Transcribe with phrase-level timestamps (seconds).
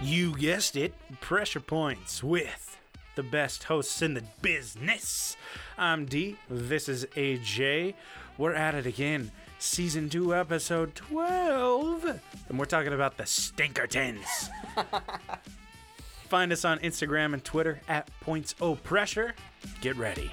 [0.00, 2.76] You guessed it, Pressure Points with
[3.14, 5.36] the best hosts in the business.
[5.78, 7.94] I'm D, this is AJ.
[8.36, 12.20] We're at it again, season 2, episode 12.
[12.48, 14.48] And we're talking about the Stinkertons.
[16.28, 19.34] Find us on Instagram and Twitter at Points O Pressure.
[19.82, 20.32] Get ready.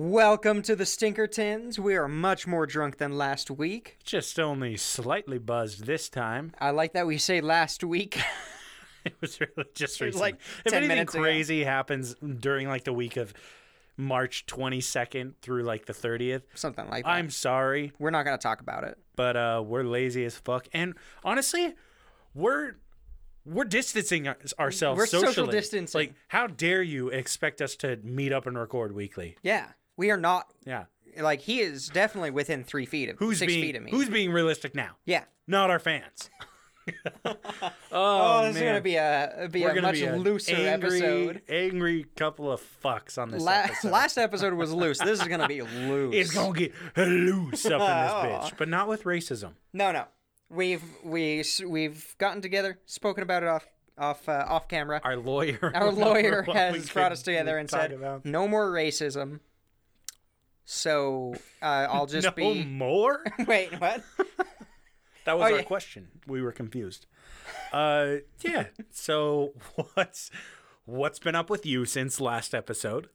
[0.00, 1.76] Welcome to the Stinkertons.
[1.76, 3.98] We are much more drunk than last week.
[4.04, 6.52] Just only slightly buzzed this time.
[6.60, 8.20] I like that we say last week.
[9.04, 10.20] It was really just recently.
[10.20, 11.22] like if anything minutes ago.
[11.22, 13.32] crazy happens during like the week of
[13.96, 17.10] March 22nd through like the 30th, Something like that.
[17.10, 18.98] I'm sorry, We're not going to talk about it.
[19.16, 20.68] but uh, we're lazy as fuck.
[20.72, 21.74] And honestly,
[22.34, 22.74] we're
[23.46, 25.52] we're distancing ourselves We're social socially.
[25.52, 25.98] distancing.
[25.98, 29.36] Like, how dare you expect us to meet up and record weekly?
[29.42, 29.68] Yeah.
[29.98, 30.84] We are not, Yeah.
[31.18, 33.90] like, he is definitely within three feet of Who's six being feet of me.
[33.90, 34.96] Who's being realistic now?
[35.04, 35.24] yeah.
[35.46, 36.30] Not our fans.
[37.24, 37.34] oh,
[37.92, 38.56] Oh, this man.
[38.56, 41.42] is going to be a, be We're a much be a looser angry, episode.
[41.48, 43.90] Angry couple of fucks on this La- episode.
[43.90, 44.98] last episode was loose.
[44.98, 46.14] This is going to be loose.
[46.14, 47.80] It's gonna get loose up in this
[48.42, 48.46] Oh.
[48.50, 49.52] bitch, but not with racism.
[49.72, 50.04] No, no.
[50.50, 53.66] We've we we've gotten together, spoken about it off
[53.98, 55.00] off uh, off camera.
[55.04, 58.24] Our lawyer, Our lawyer has brought us together and said, about.
[58.24, 59.40] "No more racism."
[60.70, 62.62] So uh, I'll just no be.
[62.62, 63.24] more.
[63.46, 64.02] Wait, what?
[65.24, 65.64] That was Oh, our yeah.
[65.64, 66.08] question.
[66.26, 67.04] We were confused.
[67.70, 68.66] Uh, yeah.
[68.90, 69.52] So
[69.94, 70.30] what's
[70.86, 73.08] what's been up with you since last episode?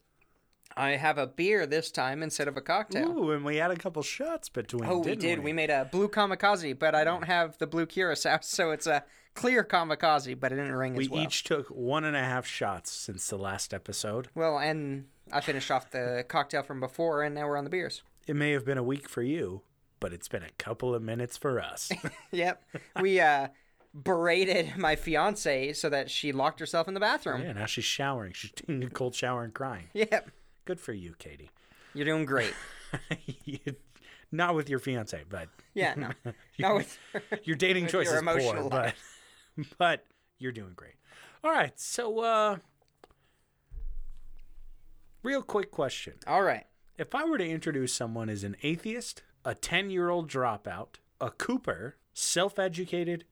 [0.76, 3.10] I have a beer this time instead of a cocktail.
[3.18, 4.86] Ooh, and we had a couple shots between.
[4.90, 5.40] oh, we did.
[5.44, 5.54] We?
[5.54, 9.04] made a blue kamikaze, but I don't have the blue curacao, so it's a
[9.36, 11.20] clear kamikaze, but it didn't ring We as well.
[11.20, 14.30] We each took one and a half shots since the last episode.
[14.36, 18.02] Well, and I finished off the cocktail from before, and now we're on the beers.
[18.28, 19.62] It may have been a week for you,
[20.00, 21.92] but it's been a couple of minutes for us.
[22.32, 22.64] Yep.
[23.02, 23.50] We uh
[23.94, 27.44] berated my fiance so that she locked herself in the bathroom.
[27.44, 28.34] yeah, now she's showering.
[28.34, 29.90] She's taking a cold shower and crying.
[29.94, 30.32] Yep.
[30.66, 31.50] Good for you, Katie.
[31.94, 32.54] You're doing great.
[34.32, 36.10] Not with your fiance, but Yeah, no.
[36.60, 36.98] Not with
[37.44, 38.96] your dating choice your is poor, emotional but
[39.78, 40.06] but
[40.40, 40.96] you're doing great.
[41.44, 42.58] All right, so uh
[45.22, 46.14] real quick question.
[46.28, 46.66] All right.
[46.98, 53.26] If I were to introduce someone as an atheist, a 10-year-old dropout, a cooper, self-educated,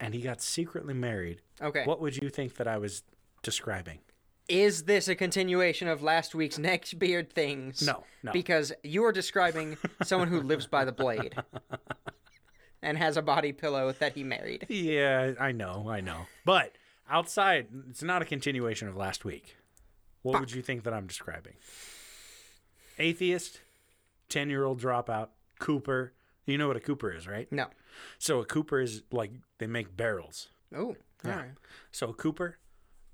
[0.00, 1.84] and he got secretly married, Okay.
[1.84, 3.02] what would you think that I was
[3.42, 4.00] describing?
[4.48, 7.82] Is this a continuation of last week's next beard things?
[7.86, 8.32] No, no.
[8.32, 11.34] Because you are describing someone who lives by the blade
[12.82, 14.66] and has a body pillow that he married.
[14.68, 16.26] Yeah, I know, I know.
[16.44, 16.72] But
[17.08, 19.56] outside, it's not a continuation of last week.
[20.22, 21.54] What would you think that I'm describing?
[22.98, 23.60] Atheist,
[24.28, 25.28] 10 year old dropout,
[25.58, 26.12] Cooper.
[26.46, 27.50] You know what a Cooper is, right?
[27.50, 27.66] No.
[28.18, 30.48] So a Cooper is like they make barrels.
[30.74, 31.50] Oh, all right.
[31.90, 32.58] So a Cooper,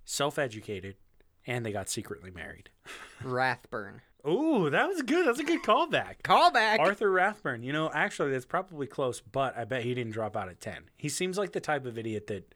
[0.05, 0.97] self educated,
[1.47, 2.71] and they got secretly married.
[3.25, 4.01] Rathburn.
[4.29, 5.27] Ooh, that was good.
[5.27, 6.21] That's a good callback.
[6.23, 6.79] Callback.
[6.79, 7.63] Arthur Rathburn.
[7.63, 10.91] You know, actually, that's probably close, but I bet he didn't drop out at 10.
[10.97, 12.55] He seems like the type of idiot that,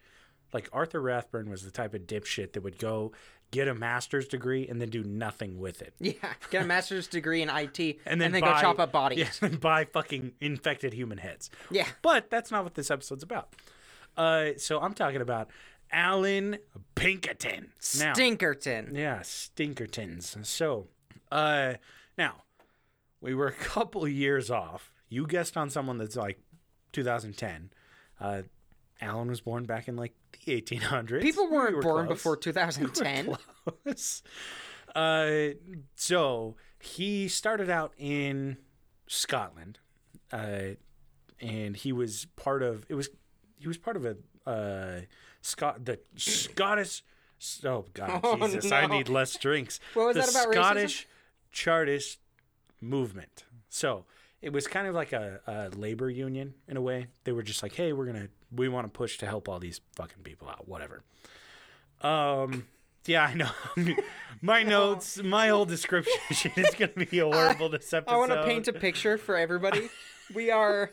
[0.53, 3.13] like, Arthur Rathburn was the type of dipshit that would go
[3.51, 5.95] get a master's degree and then do nothing with it.
[6.01, 6.13] yeah.
[6.51, 9.39] Get a master's degree in IT And then, go buy, chop up bodies.
[9.41, 11.49] Yeah, and buy fucking infected human heads.
[11.71, 11.87] Yeah.
[12.03, 13.55] But that's not what this episode's about.
[14.17, 15.49] Uh, so I'm talking about
[15.93, 16.59] Allan
[16.95, 17.73] Pinkerton.
[17.99, 18.97] Now, Stinkerton.
[18.97, 20.45] yeah, Stinkertons.
[20.47, 20.89] So,
[21.31, 21.75] uh,
[22.19, 22.43] now
[23.21, 24.91] we were a couple years off.
[25.09, 26.39] You guessed on someone that's like
[26.93, 27.71] 2010.
[28.21, 28.43] Uh,
[29.01, 30.15] Allan was born back in like
[30.45, 31.21] the 1800s.
[31.23, 32.19] People weren't were born close.
[32.19, 33.37] before 2010.
[33.85, 34.23] Close.
[34.95, 35.49] Uh,
[35.97, 38.57] so he started out in
[39.09, 39.79] Scotland,
[40.33, 40.75] uh,
[41.41, 43.09] and he was part of it was
[43.59, 44.17] he was part of a
[44.49, 45.01] uh,
[45.45, 47.03] Scot the Scottish.
[47.65, 48.73] Oh God, Oh, Jesus!
[48.73, 49.79] I need less drinks.
[49.93, 50.53] What was the that about racism?
[50.55, 51.09] Scottish
[51.53, 52.19] Chartist
[52.81, 53.45] movement.
[53.69, 54.07] So
[54.41, 57.09] it was kind of like a, a labor union in a way.
[57.25, 59.83] They were just like, hey, we're gonna we want to push to help all these
[59.97, 61.03] fucking people out, whatever.
[62.01, 62.67] Um.
[63.05, 63.51] Yeah, I know.
[64.41, 66.15] my notes, my whole description
[66.57, 68.15] is going to be a horrible this episode.
[68.15, 69.91] I want to paint a picture for everybody.
[70.35, 70.91] We are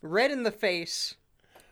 [0.00, 1.16] red in the face,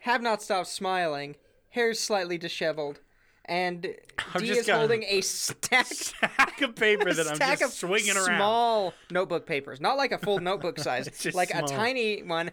[0.00, 1.36] have not stopped smiling,
[1.72, 3.00] hair's slightly disheveled,
[3.44, 3.94] and
[4.34, 8.36] I've D is holding a stack, stack of paper that I'm just swinging around.
[8.36, 11.64] small notebook papers, not like a full notebook size, like small.
[11.64, 12.50] a tiny one.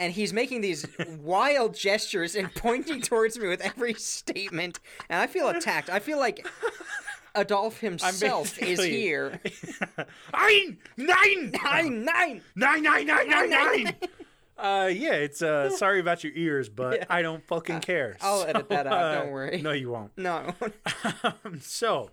[0.00, 0.86] And he's making these
[1.20, 4.78] wild gestures and pointing towards me with every statement,
[5.10, 5.90] and I feel attacked.
[5.90, 6.46] I feel like
[7.36, 9.40] Adolf himself is here.
[10.32, 12.42] Ein, nine, Nine, nine.
[12.54, 13.96] nine, nine, nine, nine, nine.
[14.58, 17.04] Uh, yeah, it's uh, sorry about your ears, but Yeah.
[17.08, 18.16] I don't fucking care.
[18.20, 19.62] I'll edit that out, uh, don't worry.
[19.62, 20.12] No, you won't.
[20.16, 20.54] No.
[21.44, 22.10] Um, so,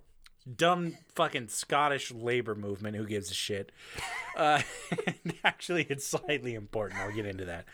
[0.56, 2.96] dumb fucking Scottish labor movement.
[2.96, 3.72] Who gives a shit?
[4.38, 4.62] Uh,
[5.44, 7.00] actually, it's slightly important.
[7.02, 7.66] I'll get into that.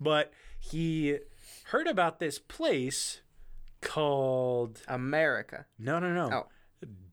[0.00, 1.18] But he
[1.64, 3.20] heard about this place
[3.80, 5.66] called America.
[5.78, 6.46] no, no, no, Oh.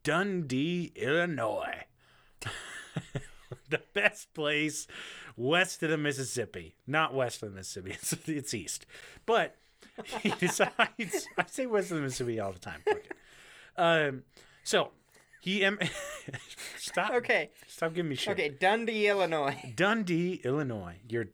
[0.04, 1.84] Dundee, Illinois.
[3.70, 4.88] the best place
[5.38, 6.76] west of the Mississippi.
[6.86, 7.92] Not west of the Mississippi.
[7.94, 8.86] It's, it's east.
[9.26, 9.56] But
[10.22, 10.74] he decides.
[11.38, 12.82] I say west of the Mississippi all the time.
[13.78, 14.24] Um.
[14.64, 14.92] So
[15.40, 15.80] he em-
[16.78, 17.14] stop.
[17.14, 17.52] Okay.
[17.68, 18.34] Stop giving me shit.
[18.34, 19.74] Okay, Dundee, Illinois.
[19.76, 20.98] Dundee, Illinois.
[21.08, 21.28] You're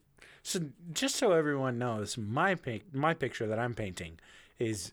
[0.43, 0.59] so
[0.91, 4.19] just so everyone knows, my pic- my picture that I'm painting
[4.59, 4.91] is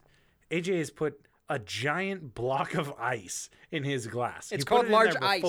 [0.50, 4.52] AJ has put a giant block of ice in his glass.
[4.52, 5.42] It's He called it large ice.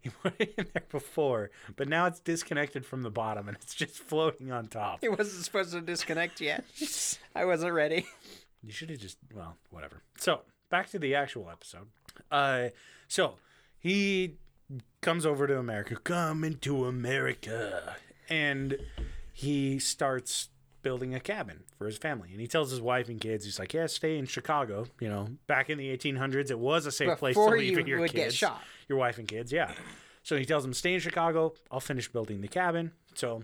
[0.02, 3.74] He put it in there before, but now it's disconnected from the bottom and it's
[3.74, 5.00] just floating on top.
[5.02, 6.64] It wasn't supposed to disconnect yet.
[7.34, 8.06] I wasn't ready.
[8.62, 10.02] You should have just well, whatever.
[10.16, 11.88] So back to the actual episode.
[12.30, 12.68] Uh,
[13.08, 13.34] so
[13.78, 14.36] he
[15.00, 17.96] comes over to America, Come into America,
[18.28, 18.78] and
[19.32, 20.48] he starts
[20.82, 22.30] building a cabin for his family.
[22.32, 24.86] And he tells his wife and kids, he's like, "Yeah, stay in Chicago.
[25.00, 27.84] You know, back in the 1800s, it was a safe place to Before leave you
[27.86, 28.62] your would kids, get shot.
[28.88, 29.52] your wife and kids.
[29.52, 29.72] Yeah."
[30.22, 31.54] So he tells them, "Stay in Chicago.
[31.70, 33.42] I'll finish building the cabin." So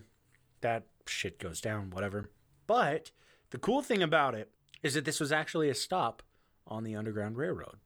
[0.60, 2.30] that shit goes down, whatever.
[2.66, 3.10] But
[3.50, 4.50] the cool thing about it
[4.82, 6.22] is that this was actually a stop
[6.66, 7.76] on the Underground Railroad.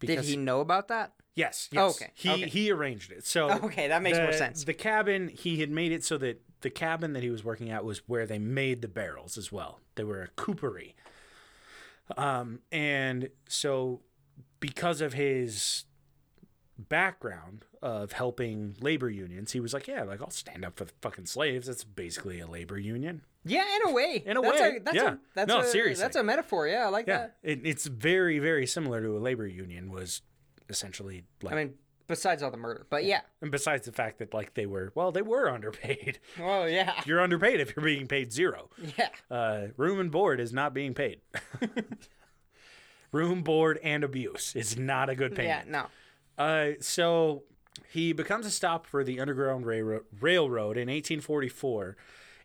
[0.00, 1.12] Did he know about that?
[1.34, 1.68] Yes.
[1.72, 1.94] yes.
[1.96, 2.48] Okay, He okay.
[2.48, 3.24] he arranged it.
[3.26, 4.64] So Okay, that makes more sense.
[4.64, 7.84] The cabin he had made it so that the cabin that he was working at
[7.84, 9.80] was where they made the barrels as well.
[9.94, 10.94] They were a coopery.
[12.16, 14.00] Um, and so
[14.58, 15.84] because of his
[16.78, 20.92] background of helping labor unions, he was like, "Yeah, like I'll stand up for the
[21.02, 21.66] fucking slaves.
[21.66, 24.22] That's basically a labor union." Yeah, in a way.
[24.26, 25.12] In a that's way, A, that's yeah.
[25.12, 26.02] A, that's No, a, seriously.
[26.02, 26.66] That's a metaphor.
[26.68, 27.36] Yeah, I like Yeah, that.
[27.42, 29.90] it, it's very very similar to a labor union.
[29.90, 30.20] Was
[30.68, 31.74] essentially like I mean,
[32.10, 33.20] besides all the murder, but yeah.
[33.40, 36.18] And besides the fact that like they were well, they were underpaid.
[36.38, 38.68] Well, yeah, You're underpaid if you're being paid zero.
[38.98, 39.08] yeah.
[39.30, 41.20] Uh, room and board is not being paid.
[43.12, 45.66] room, board, and abuse is not a good payment.
[45.66, 45.72] Yeah,
[46.38, 46.44] no.
[46.44, 47.42] Uh, so
[47.92, 51.96] he becomes a stop for the Underground Railroad, Railroad in 1844,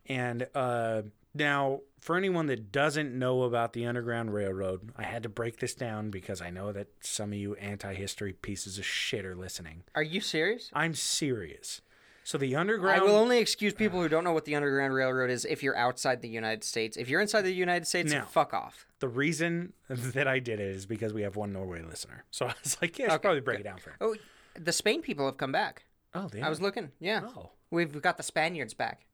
[0.08, 1.02] and uh,
[1.34, 5.74] now for anyone that doesn't know about the Underground Railroad, I had to break this
[5.74, 9.84] down because I know that some of you anti-history pieces of shit are listening.
[9.96, 10.70] Are you serious?
[10.72, 11.82] I'm serious.
[12.24, 13.02] So the underground.
[13.02, 15.76] I will only excuse people who don't know what the Underground Railroad is if you're
[15.78, 16.96] outside the United States.
[16.96, 18.22] If you're inside the United States, No.
[18.26, 18.86] fuck off.
[19.00, 22.24] The reason that I did it is because we have one Norway listener.
[22.32, 23.98] So I was like, yeah, I should Okay, probably break it down for him.
[24.02, 24.16] Oh,
[24.60, 25.86] the Spain people have come back.
[26.14, 26.92] Oh, they I was looking.
[27.00, 27.50] Yeah, Oh.
[27.72, 29.06] we've got the Spaniards back.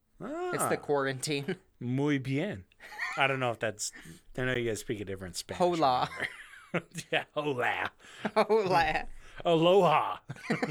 [0.54, 1.56] It's the Ah, quarantine.
[1.80, 2.64] muy bien.
[3.18, 3.92] I don't know if that's.
[4.38, 5.60] I know you guys speak a different Spanish.
[5.60, 6.10] Hola.
[7.12, 7.92] yeah, hola.
[8.36, 9.06] Hola.
[9.46, 10.18] Aloha.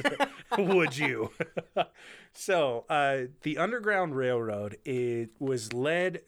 [0.59, 1.31] Would you?
[2.33, 6.23] so, uh, the Underground Railroad it was led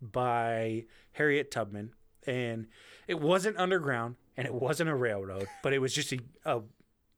[0.00, 1.92] by Harriet Tubman,
[2.26, 2.66] and
[3.06, 6.18] it wasn't underground and it wasn't a railroad, but it was just a.
[6.44, 6.60] a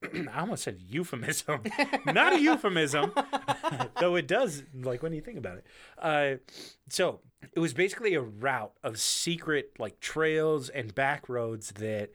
[0.33, 1.63] I almost said euphemism,
[2.07, 3.13] not a euphemism,
[4.01, 4.63] though it does.
[4.75, 5.67] Like when you think about it,
[5.99, 6.37] uh,
[6.89, 7.21] so
[7.55, 12.11] it was basically a route of secret like trails and back roads that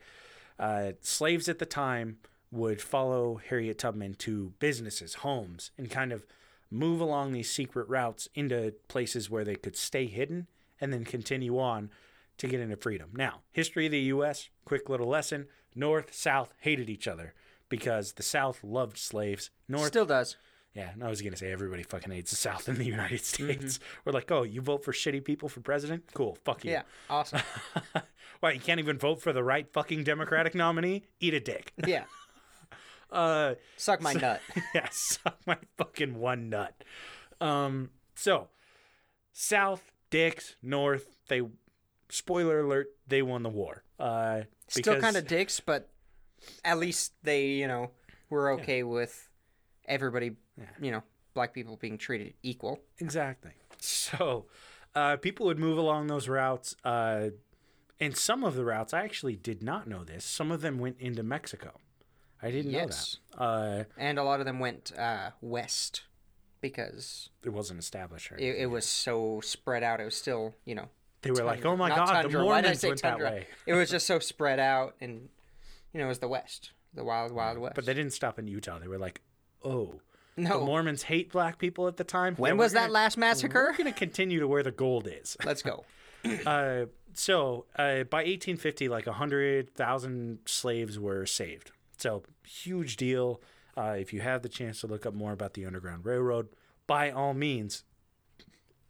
[0.58, 2.18] uh, slaves at the time
[2.50, 6.24] would follow Harriet Tubman to businesses, homes, and kind of
[6.70, 10.46] move along these secret routes into places where they could stay hidden
[10.80, 11.90] and then continue on
[12.38, 13.10] to get into freedom.
[13.14, 17.34] Now, history of the U.S., quick little lesson North, South hated each other
[17.76, 19.50] because the South loved slaves.
[19.68, 20.36] North, Still does.
[20.74, 23.24] yeah, and I was going to say everybody fucking hates the South in the United
[23.24, 23.80] States.
[24.04, 26.04] We're like, oh, you vote for shitty people for president?
[26.14, 26.70] Cool, fuck you.
[26.72, 27.40] Yeah, awesome.
[28.40, 31.04] Why, you can't even vote for the right fucking Democratic nominee?
[31.20, 31.72] Eat a dick.
[31.86, 32.04] Yeah,
[33.10, 34.40] Uh, suck my nut.
[34.74, 36.74] yeah, suck my fucking one nut.
[37.40, 38.48] Um, so
[39.32, 41.42] South dicks, North they.
[42.10, 43.82] Spoiler alert: they won the war.
[43.98, 45.88] Uh, Still kind of dicks, but
[46.64, 47.90] at least they, you know,
[48.30, 49.28] were okay with
[49.86, 50.32] everybody,
[50.80, 51.02] you know,
[51.34, 52.80] black people being treated equal.
[52.98, 53.52] exactly.
[53.78, 54.46] So
[54.94, 56.74] uh, people would move along those routes.
[56.84, 57.30] Uh,
[58.00, 60.24] and some of the routes, I actually did not know this.
[60.24, 61.80] Some of them went into Mexico.
[62.42, 63.18] I didn't Yes.
[63.30, 63.44] know that.
[63.44, 66.02] Uh, And a lot of them went uh, west
[66.60, 68.32] because it wasn't established.
[68.38, 70.00] It, it was so spread out.
[70.00, 70.88] It was still, you know,
[71.22, 72.40] they were like, "Oh my not god, tundra.
[72.40, 73.30] the Why did I Mormons went tundra?
[73.30, 75.28] that way." It was just so spread out, and
[75.94, 76.72] you know, it was the west.
[76.92, 77.74] The Wild Wild West.
[77.76, 78.78] But they didn't stop in Utah.
[78.78, 79.22] They were like,
[79.64, 80.00] oh,
[80.36, 80.58] no.
[80.60, 82.34] the Mormons hate black people at the time.
[82.36, 83.68] when was that gonna- last massacre?
[83.70, 85.36] We're going to continue to where the gold is.
[85.44, 85.84] Let's go.
[86.46, 91.70] Uh, so uh, by 1850, like 100,000 slaves were saved.
[91.98, 93.42] So huge deal.
[93.76, 96.48] Uh, if you have the chance to look up more about the Underground Railroad,
[96.86, 97.84] by all means,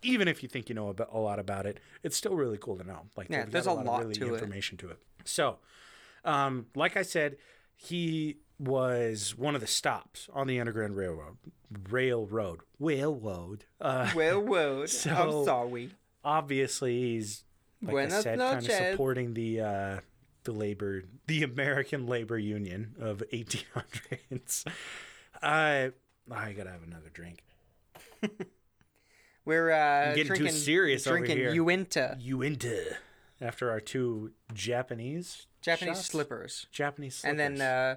[0.03, 2.85] even if you think you know a lot about it, it's still really cool to
[2.85, 3.01] know.
[3.17, 4.35] Like, Yeah, there's a of lot really to it.
[4.35, 4.99] information to it.
[5.25, 5.59] So,
[6.25, 7.37] um, like I said,
[7.75, 11.37] he was one of the stops on the Underground Railroad.
[11.91, 13.65] Railroad, railroad.
[13.81, 14.89] Uh, Railroad.
[14.91, 15.91] So- I'm sorry.
[16.25, 17.45] obviously he's
[17.83, 20.01] like I Buenas said, kind of supporting the uh,
[20.45, 24.67] the labor, the American Labor Union of 1800s.
[25.43, 25.91] I
[26.31, 27.43] I gotta have another drink.
[29.45, 31.53] We're uh, getting too drinking, serious over drinking here.
[31.53, 32.17] Uinta.
[32.19, 32.97] You into
[33.45, 36.07] after our two Japanese Japanese shots?
[36.09, 36.67] slippers.
[36.73, 37.41] Japanese slippers.
[37.41, 37.97] And then, uh,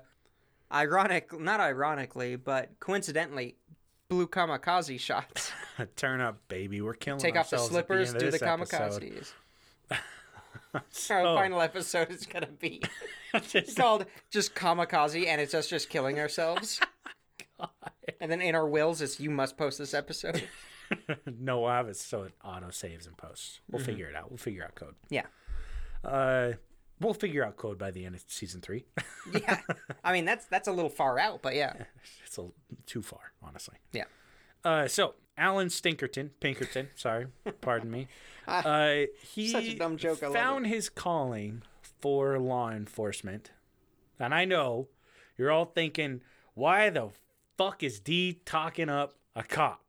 [0.72, 3.56] ironic, not ironically, but coincidentally,
[4.10, 5.52] blue kamikaze shots.
[5.96, 6.82] turn up, baby.
[6.82, 7.20] We're killing.
[7.20, 9.32] Take off the slippers, of do the kamikazes.
[10.90, 12.84] So- Our final episode is gonna be
[13.48, 16.80] just- called just kamikaze, and it's us just killing ourselves.
[18.20, 20.44] And then in our wills, it's you must post this episode.
[21.40, 23.60] no, I have it so it auto saves and posts.
[23.70, 23.86] We'll Mm-hmm.
[23.92, 24.30] figure it out.
[24.32, 24.96] We'll figure out code.
[25.10, 25.26] Yeah,
[26.04, 26.54] Uh,
[27.00, 28.86] we'll figure out code by the end of season three.
[29.34, 29.60] yeah.
[30.04, 31.74] I mean, that's that's a little far out, but yeah,
[32.26, 32.46] it's a,
[32.86, 33.76] too far, honestly.
[33.94, 34.06] yeah.
[34.64, 37.28] Uh, so Allan Stinkerton, Pinkerton, sorry,
[37.62, 38.08] pardon me.
[38.48, 41.62] Uh, he Such a dumb joke, I found his calling
[42.02, 43.52] for law enforcement,
[44.20, 44.88] and I know
[45.38, 46.22] you're all thinking,
[46.56, 47.10] why the
[47.58, 49.87] fuck is D talking up a cop?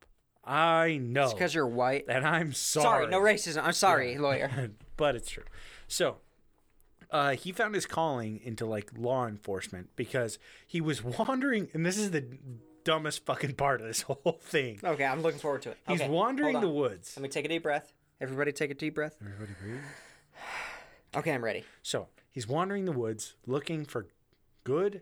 [0.51, 2.05] I know, It's Because you're white.
[2.09, 2.83] and I'm sorry.
[2.83, 3.63] Sorry, no racism.
[3.63, 4.71] I'm sorry, lawyer.
[4.97, 5.43] but it's true.
[5.87, 6.17] So,
[7.11, 11.97] uh, he found his calling into like law enforcement because he was wandering, and this
[11.97, 12.25] is the
[12.83, 14.79] dumbest fucking part of this whole thing.
[14.83, 15.77] Okay, I'm looking forward to it.
[15.87, 17.13] He's Okay, wandering the woods.
[17.15, 17.93] Let me take a deep breath.
[18.19, 19.17] Everybody, take a deep breath.
[19.21, 19.81] Everybody breathe.
[21.15, 21.63] Okay, I'm ready.
[21.83, 24.07] So he's wandering the woods looking for
[24.63, 25.01] good,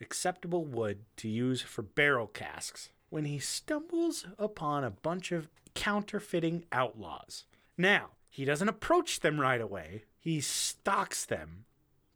[0.00, 6.64] acceptable wood to use for barrel casks when he stumbles upon a bunch of counterfeiting
[6.72, 7.44] outlaws.
[7.76, 10.04] Now, he doesn't approach them right away.
[10.20, 11.64] He stalks them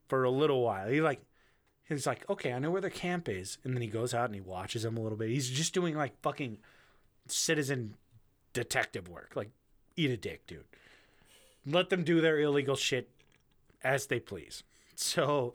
[0.09, 0.89] for a little while.
[0.89, 1.23] He like
[1.89, 4.35] he's like, "Okay, I know where their camp is." And then he goes out and
[4.35, 5.31] he watches them a little bit.
[5.31, 6.59] He's just doing like fucking
[7.29, 7.95] citizen
[8.53, 9.33] detective work.
[9.35, 9.51] Like
[9.97, 10.65] eat a dick, dude.
[11.65, 13.09] Let them do their illegal shit
[13.83, 14.63] as they please.
[14.95, 15.55] So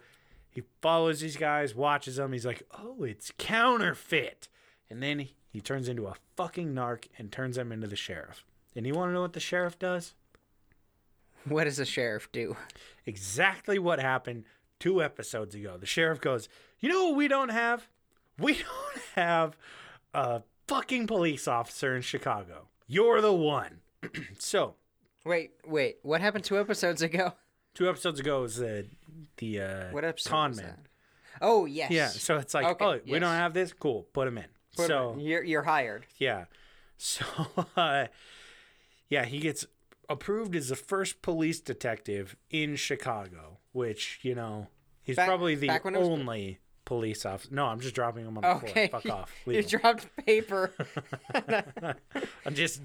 [0.50, 2.34] he follows these guys, watches them.
[2.34, 4.50] He's like, oh, it's counterfeit.
[4.89, 8.46] And then he, turns into a fucking narc and turns them into the sheriff.
[8.75, 10.13] And you want to know what the sheriff does?
[11.46, 12.58] What does the sheriff do?
[13.06, 14.44] Exactly what happened
[14.79, 15.77] two episodes ago.
[15.77, 17.88] The sheriff goes, you know what we don't have?
[18.38, 19.58] We don't have
[20.13, 22.67] a fucking police officer in Chicago.
[22.86, 23.79] You're the one.
[24.38, 24.75] so
[25.27, 25.98] Wait, wait.
[26.03, 27.34] What happened two episodes ago?
[27.74, 28.86] two episodes ago was the
[29.38, 30.88] the uh, What episode con man.
[31.41, 31.91] Oh yes.
[31.91, 33.74] Yeah, so it's like, Okay, oh, we don't have this.
[33.74, 34.46] Cool, put him in.
[34.77, 36.05] Put so you're you're hired.
[36.17, 36.46] yeah,
[36.98, 37.25] so
[37.75, 38.07] uh,
[39.10, 39.65] yeah, he gets
[40.10, 44.67] approved as the first police detective in Chicago, which you know
[45.03, 47.53] he's Back- probably the it was- only police officer.
[47.53, 48.88] No, I'm just dropping him on the Okay.
[48.88, 49.01] floor.
[49.01, 49.31] Fuck off.
[49.46, 49.65] you him.
[49.67, 50.72] dropped paper.
[52.46, 52.81] I'm just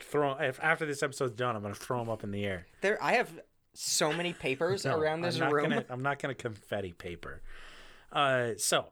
[0.00, 0.42] throwing.
[0.42, 2.66] If after this episode's done, I'm gonna throw him up in the air.
[2.80, 3.30] there, I have
[3.74, 5.70] so many papers No, around this I'm not room.
[5.70, 7.42] Gonna, I'm not going to confetti paper.
[8.12, 8.82] Uh, so,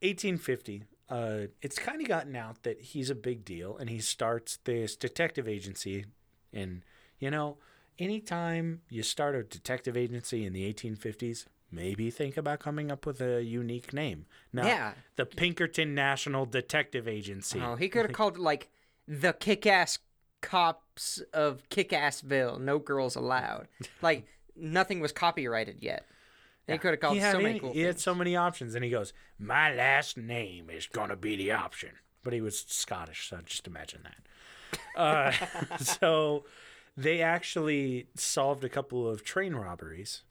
[0.00, 0.84] 1850.
[1.10, 4.94] Uh, it's kind of gotten out that he's a big deal, and he starts this
[4.96, 6.04] detective agency.
[6.52, 6.82] And
[7.18, 7.58] you know,
[7.98, 13.20] anytime you start a detective agency in the 1850s, maybe think about coming up with
[13.20, 14.26] a unique name.
[14.52, 14.92] Now, Yeah.
[15.16, 17.60] the Pinkerton National Detective Agency.
[17.60, 18.70] Oh, he could have called it like
[19.06, 19.98] the kick-ass
[20.40, 22.58] cops of Kick-Assville.
[22.60, 23.68] No girls allowed.
[24.02, 24.26] Like
[24.56, 26.06] nothing was copyrighted yet.
[26.72, 28.02] He could have called he had, so many any- cool he had things.
[28.02, 31.90] so many options, and he goes, "My last name is gonna be the option."
[32.22, 34.98] But he was Scottish, so just imagine that.
[35.00, 35.32] Uh,
[35.78, 36.44] so
[36.96, 40.22] they actually solved a couple of train robberies,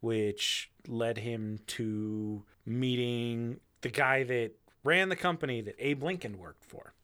[0.00, 6.64] which led him to meeting the guy that ran the company that Abe Lincoln worked
[6.64, 6.94] for.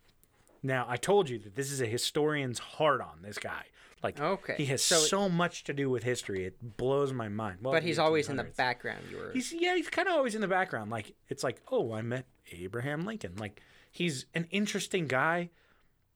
[0.62, 3.66] Now, I told you that this is a historian's heart on this guy.
[4.02, 6.44] Like, Okay, he has so- so much to do with history.
[6.46, 7.58] It blows my mind.
[7.60, 9.00] Well, But he's always in the background.
[9.10, 9.32] You were.
[9.32, 10.90] He's yeah, he's kind of always in the background.
[10.90, 13.34] Like it's like, oh, I met Abraham Lincoln.
[13.36, 15.50] Like he's an interesting guy,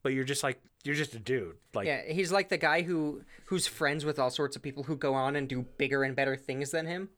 [0.03, 1.57] but you're just like you're just a dude.
[1.75, 4.97] Like Yeah, he's like the guy who who's friends with all sorts of people who
[4.97, 7.11] go on and do bigger and better things than him.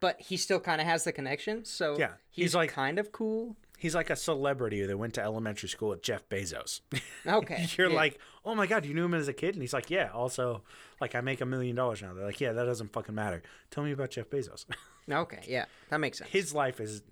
[0.00, 1.64] but he still kind of has the connection.
[1.64, 3.56] So Yeah, he's, he's like- kind of cool.
[3.82, 6.82] He's like a celebrity that went to elementary school with Jeff Bezos.
[7.26, 7.96] Okay, You're yeah.
[7.96, 10.10] like, oh my god, you knew him as a kid, and he's like, yeah.
[10.12, 10.62] Also,
[11.00, 12.14] like, I make a million dollars now.
[12.14, 13.42] They're like, yeah, that doesn't fucking matter.
[13.70, 14.66] Tell me about Jeff Bezos.
[15.10, 16.30] okay, yeah, that makes sense.
[16.30, 17.02] His life is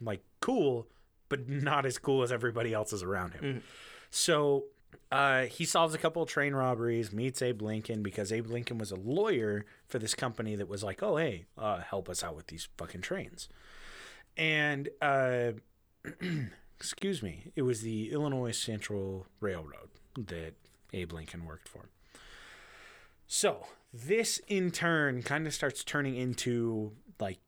[0.00, 0.88] like cool,
[1.30, 3.42] but not as cool as everybody else's around him.
[3.42, 3.58] Mm-hmm.
[4.10, 4.64] So
[5.10, 8.92] uh, he solves a couple of train robberies, meets Abe Lincoln because Abe Lincoln was
[8.92, 12.48] a lawyer for this company that was like, oh hey, uh, help us out with
[12.48, 13.48] these fucking trains,
[14.36, 14.90] and.
[15.00, 15.52] Uh,
[16.78, 20.54] excuse me, it was the Illinois Central Railroad that
[20.92, 21.88] Abe Lincoln worked for.
[23.26, 27.38] So, this in turn kind of starts turning into like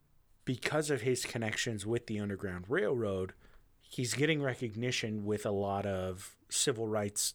[0.44, 3.32] because of his connections with the Underground Railroad,
[3.80, 7.34] he's getting recognition with a lot of civil rights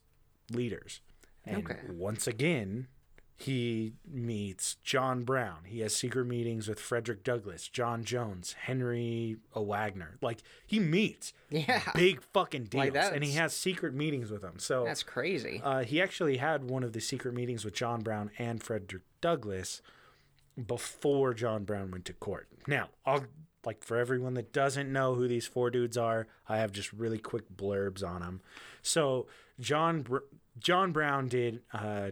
[0.52, 1.02] leaders.
[1.46, 1.80] And Okay.
[1.90, 2.88] once again,
[3.40, 5.58] he meets John Brown.
[5.66, 9.62] He has secret meetings with Frederick Douglass, John Jones, Henry O.
[9.62, 10.18] Wagner.
[10.22, 14.56] Like he meets yeah, big fucking deals, Like, and he has secret meetings with them.
[14.58, 15.62] So that's crazy.
[15.64, 19.82] uh, he actually had one of the secret meetings with John Brown and Frederick Douglass
[20.66, 22.48] before John Brown went to court.
[22.68, 23.26] Now, I'll
[23.66, 27.18] like for everyone that doesn't know who these four dudes are, I have just really
[27.20, 28.42] quick blurbs on them.
[28.82, 29.28] So
[29.60, 30.18] John Br-
[30.58, 32.12] John Brown did uh,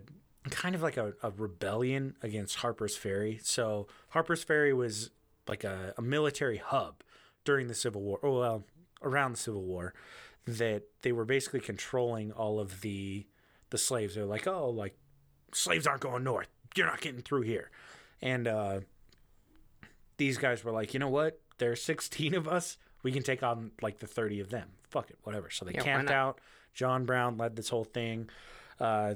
[0.52, 3.40] kind of like a, a rebellion against Harper's Ferry.
[3.44, 5.12] So Harper's Ferry was
[5.48, 7.04] like a, a military hub
[7.44, 8.20] during the Civil War.
[8.24, 8.64] Oh well,
[9.02, 9.94] around the Civil War,
[10.46, 13.26] that they were basically controlling all of the
[13.70, 14.16] the slaves.
[14.16, 14.96] They're like, oh, like
[15.54, 16.48] slaves aren't going north.
[16.76, 17.72] You're not getting through here.
[18.22, 18.80] And uh,
[20.18, 21.40] these guys were like, you know what?
[21.58, 22.78] There's 16 of us.
[23.04, 24.70] We can take on like the 30 of them.
[24.90, 25.50] Fuck it, whatever.
[25.50, 26.40] So they Yeah, camped out.
[26.74, 28.30] John Brown led this whole thing.
[28.80, 29.16] Uh,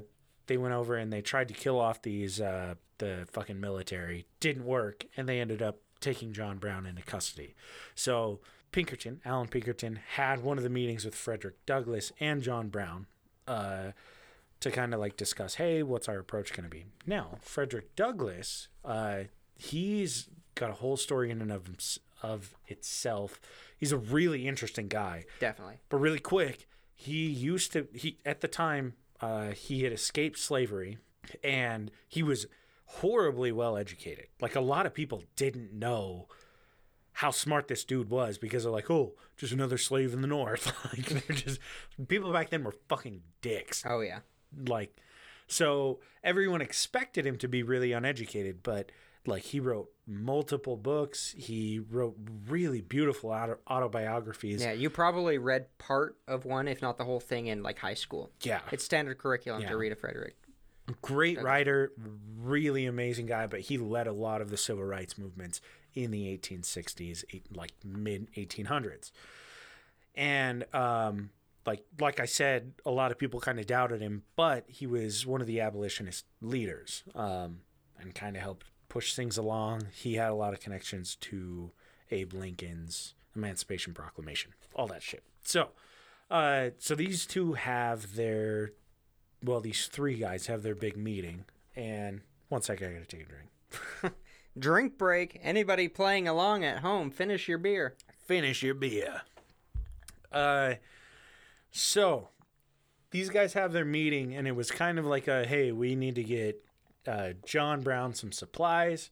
[0.50, 4.26] they went over and they tried to kill off these uh, the fucking military.
[4.40, 7.54] Didn't work, and they ended up taking John Brown into custody.
[7.94, 8.40] So
[8.72, 13.06] Pinkerton, Allan Pinkerton, had one of the meetings with Frederick Douglass and John Brown.
[13.46, 13.92] Uh,
[14.58, 16.84] to kind of like discuss, hey, what's our approach going to be?
[17.06, 19.20] Now, Frederick Douglass, uh,
[19.56, 21.70] he's got a whole story in and of,
[22.22, 23.40] of itself.
[23.78, 25.24] He's a really interesting guy.
[25.38, 25.78] Definitely.
[25.88, 30.98] But really quick, he used to he at the time uh, he had escaped slavery,
[31.44, 32.46] and he was
[32.86, 34.26] horribly well educated.
[34.40, 36.26] Like a lot of people didn't know
[37.14, 40.72] how smart this dude was because they're like, oh, just another slave in the north.
[40.96, 41.60] like they're just
[42.08, 44.20] people back then were fucking dicks Oh yeah.
[44.66, 44.96] like
[45.46, 48.90] so everyone expected him to be really uneducated but
[49.26, 52.16] like he wrote multiple books he wrote
[52.48, 57.20] really beautiful auto- autobiographies Yeah, you probably read part of one, if not the whole
[57.20, 58.30] thing, in like high school.
[58.42, 59.68] yeah It's standard curriculum Yeah.
[59.70, 60.34] to read a Frederick.
[61.00, 61.92] great writer
[62.36, 65.60] really amazing guy but he led a lot of the civil rights movements
[65.94, 69.12] in the 1860s eight- like mid 1800s
[70.16, 71.30] and um
[71.66, 75.26] like like I said, a lot of people kind of doubted him, but he was
[75.26, 77.58] one of the abolitionist leaders, um,
[78.00, 79.86] and kind of helped push things along.
[79.94, 81.70] He had a lot of connections to
[82.10, 85.22] Abe Lincoln's Emancipation Proclamation, all that shit.
[85.42, 85.70] So,
[86.30, 88.72] uh, so these two have their,
[89.42, 93.24] well, these three guys have their big meeting, and one second, I gotta take a
[93.24, 94.14] drink.
[94.58, 95.38] Drink break.
[95.42, 97.94] Anybody playing along at home, finish your beer.
[98.26, 99.22] finish your beer.
[100.32, 100.74] Uh,
[101.70, 102.28] so
[103.12, 106.16] these guys have their meeting, and it was kind of like a hey, we need
[106.16, 106.64] to get
[107.06, 109.10] uh, John Brown some supplies.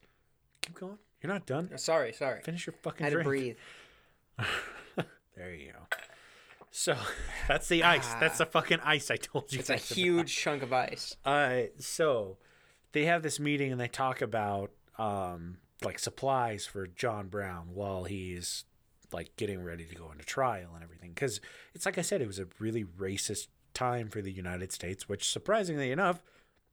[0.62, 0.98] Keep going.
[1.22, 1.77] You're not done.
[1.79, 2.40] Sorry, sorry.
[2.42, 3.57] Finish your fucking Had to breathe.
[5.37, 5.79] There you go.
[6.72, 6.96] So
[7.48, 8.12] that's the ice.
[8.14, 9.61] That's the fucking ice I told you.
[9.61, 9.96] It's a guys about.
[9.96, 11.16] huge chunk of ice.
[11.24, 12.38] Uh, so
[12.90, 18.03] they have this meeting and they talk about um, like supplies for John Brown while
[18.03, 18.64] he's
[19.12, 21.11] like getting ready to go into trial and everything.
[21.14, 21.40] Because
[21.72, 25.31] it's like I said, it was a really racist time for the United States, which
[25.31, 26.20] surprisingly enough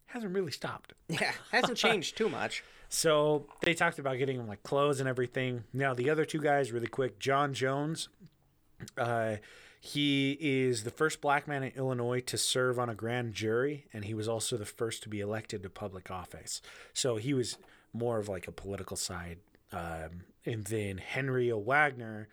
[0.07, 0.93] hasn't really stopped.
[1.07, 2.63] Yeah, hasn't changed too much.
[2.89, 5.63] So they talked about getting him like clothes and everything.
[5.73, 8.09] Now the other two guys, really quick, John Jones.
[8.97, 9.37] Uh,
[9.79, 14.05] he is the first black man in Illinois to serve on a grand jury, and
[14.05, 16.61] he was also the first to be elected to public office.
[16.93, 17.57] So he was
[17.93, 19.37] more of like a political side.
[19.71, 21.57] Um, and then Henry O.
[21.57, 22.29] Wagner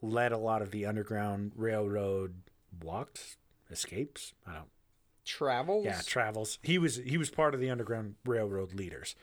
[0.00, 2.34] led a lot of the Underground Railroad
[2.82, 3.36] walks,
[3.70, 4.32] escapes.
[4.46, 4.68] I don't
[5.24, 5.84] Travels.
[5.84, 6.58] yeah, travels.
[6.62, 9.14] He was he was part of the Underground Railroad leaders.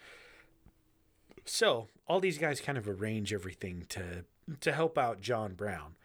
[1.46, 4.26] So all these guys kind of arrange everything to
[4.62, 5.96] to help out John Brown,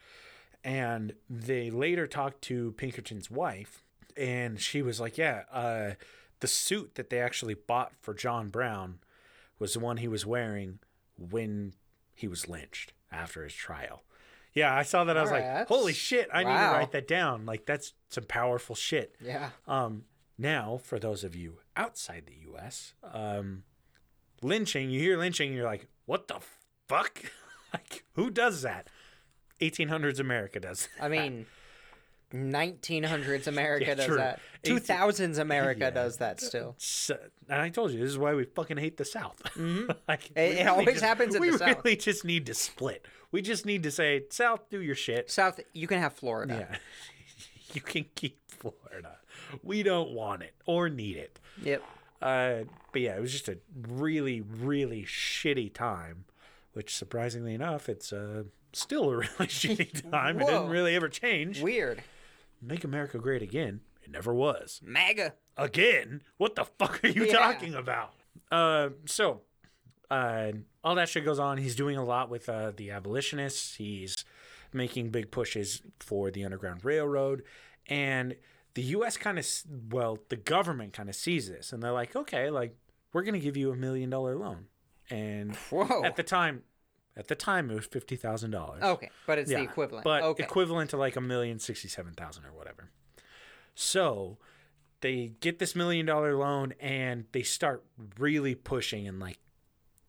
[0.62, 3.82] and they later talked to Pinkerton's wife,
[4.16, 5.92] and she was like, "Yeah, uh,
[6.40, 8.98] the suit that they actually bought for John Brown
[9.58, 10.78] was the one he was wearing
[11.16, 11.74] when
[12.14, 14.02] he was lynched after his trial.
[14.54, 15.16] Yeah, I saw that.
[15.16, 17.44] I was All like, holy shit, I need to write that down.
[17.44, 19.16] Like, that's some powerful shit.
[19.20, 19.50] Yeah.
[19.66, 20.04] Um,
[20.38, 23.64] now, for those of you outside the U.S., um,
[24.42, 26.36] lynching, you hear lynching, you're like, what the
[26.88, 27.20] fuck?
[27.74, 28.88] like, who does that?
[29.60, 30.88] 1800s America does.
[31.00, 31.46] I mean,
[32.32, 34.16] 1900s America Yeah, does true.
[34.16, 34.40] that.
[34.64, 35.90] 2000s America Yeah.
[35.90, 36.74] does that still.
[36.78, 39.40] So, and I told you this is why we fucking hate the South.
[39.56, 39.56] like,
[40.34, 40.38] Mm-hmm.
[40.38, 41.84] It- it always just- happens in we the South.
[41.84, 43.06] really just need to split.
[43.34, 45.28] We just need to say, South, do your shit.
[45.28, 46.68] South, you can have Florida.
[46.70, 46.76] Yeah,
[47.74, 49.16] you can keep Florida.
[49.60, 51.40] We don't want it or need it.
[51.60, 51.82] Yep.
[52.22, 52.54] Uh,
[52.92, 56.26] but yeah, it was just a really, really shitty time.
[56.74, 60.40] Which, surprisingly enough, it's uh, still a really shitty time.
[60.40, 61.60] it didn't really ever change.
[61.60, 62.04] Weird.
[62.62, 63.80] Make America great again.
[64.04, 64.80] It never was.
[64.84, 65.34] MAGA.
[65.56, 66.22] Again?
[66.36, 67.32] What the fuck are you Yeah.
[67.32, 68.12] talking about?
[68.52, 69.40] Uh, so,
[70.10, 71.58] uh, all that shit goes on.
[71.58, 73.76] He's doing a lot with uh, the abolitionists.
[73.76, 74.24] He's
[74.72, 77.42] making big pushes for the Underground Railroad.
[77.86, 78.36] And
[78.74, 79.16] the U.S.
[79.16, 79.46] kind of,
[79.90, 82.76] well, the government kind of sees this and they're like, okay, like,
[83.12, 84.66] we're going to give you a million dollar loan.
[85.10, 86.02] And Whoa.
[86.04, 86.62] at the time,
[87.16, 88.82] at the time, it was fifty thousand dollars.
[88.82, 90.02] okay, but it's the equivalent.
[90.02, 90.42] But okay.
[90.42, 92.90] equivalent to like a million sixty-seven thousand or whatever.
[93.74, 94.38] So
[95.00, 97.84] they get this million dollar loan and they start
[98.18, 99.38] really pushing and like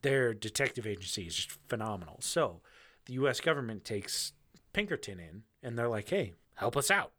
[0.05, 2.17] their detective agency is just phenomenal.
[2.19, 2.61] So
[3.07, 4.33] the US government takes
[4.71, 7.11] Pinkerton in and they're like, hey, help us out.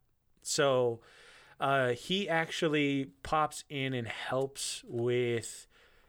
[0.43, 1.01] So
[1.59, 5.67] uh, he actually pops in and helps with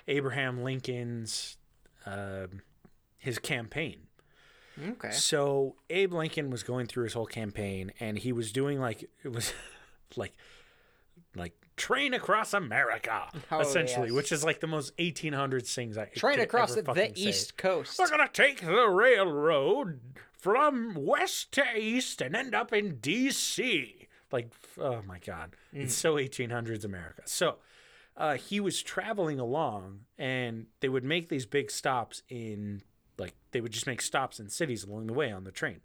[0.08, 1.58] Abraham Lincoln's
[2.06, 2.62] um
[3.18, 4.02] his campaign.
[4.80, 5.10] okay.
[5.10, 9.32] So Abe Lincoln was going through his whole campaign, and he was doing like it
[9.34, 9.52] was
[10.16, 10.34] like
[11.78, 14.16] train across America, Oh, essentially, yes.
[14.16, 17.12] which is like the most 1800s things I Train across the.
[17.16, 17.98] East Coast.
[17.98, 20.02] We're gonna take the railroad
[20.34, 24.08] from west to east and end up in D.C.
[24.32, 27.22] Like, oh my god, it's so 1800s America.
[27.26, 27.58] So.
[28.20, 32.82] Uh, he was traveling along, and they would make these big stops in,
[33.20, 35.82] like, they would just make stops in cities along the way on the train.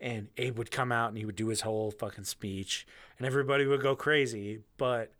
[0.00, 2.86] And Abe would come out and he would do his whole fucking speech,
[3.18, 4.60] and everybody would go crazy.
[4.78, 5.12] But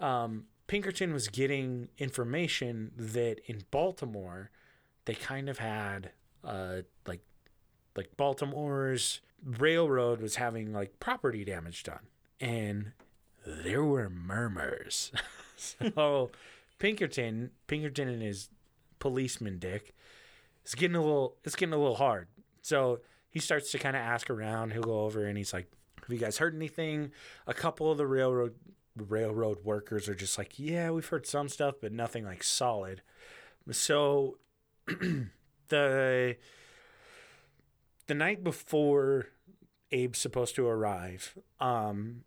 [0.00, 4.50] um, Pinkerton was getting information that in Baltimore,
[5.04, 6.12] they kind of had
[6.44, 7.20] uh, like
[7.94, 12.06] like Baltimore's railroad was having like property damage done,
[12.40, 12.92] and
[13.46, 15.12] there were murmurs.
[15.56, 16.30] so
[16.78, 18.48] Pinkerton, Pinkerton and his
[18.98, 19.94] policeman dick,
[20.62, 21.36] it's getting a little.
[21.44, 22.28] It's getting a little hard.
[22.62, 23.00] So
[23.32, 24.72] he starts to kind of ask around.
[24.72, 25.66] He'll go over and he's like,
[26.02, 27.10] "Have you guys heard anything?"
[27.46, 28.54] A couple of the railroad
[28.94, 33.02] railroad workers are just like, "Yeah, we've heard some stuff, but nothing like solid."
[33.70, 34.38] So
[35.68, 36.36] the
[38.06, 39.28] the night before
[39.90, 42.24] Abe's supposed to arrive, um,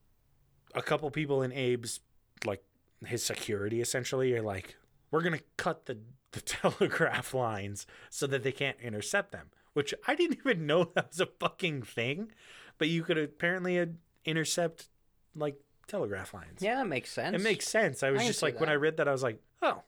[0.74, 2.00] a couple people in Abe's
[2.46, 2.64] like
[3.06, 4.76] his security essentially are like,
[5.12, 6.00] we're gonna cut the
[6.32, 9.52] the telegraph lines so that they can't intercept them.
[9.76, 12.32] Which I didn't even know that was a fucking thing,
[12.80, 13.86] but you could apparently uh,
[14.26, 14.88] intercept
[15.36, 15.58] like
[15.88, 16.62] telegraph lines.
[16.62, 17.36] yeah, that makes sense.
[17.36, 18.02] It makes sense.
[18.02, 18.70] I was I just like when.
[18.70, 19.84] I read that, I was like, oh,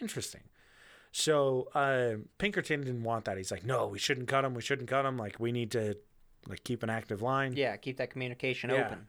[0.00, 0.42] interesting.
[1.12, 3.36] So uh, Pinkerton didn't want that.
[3.36, 4.54] He's like, no, we shouldn't cut him.
[4.54, 5.16] We shouldn't cut him.
[5.16, 5.96] Like we need to
[6.48, 7.54] like keep an active line.
[7.56, 8.86] Yeah, keep that communication Yeah.
[8.86, 9.06] open.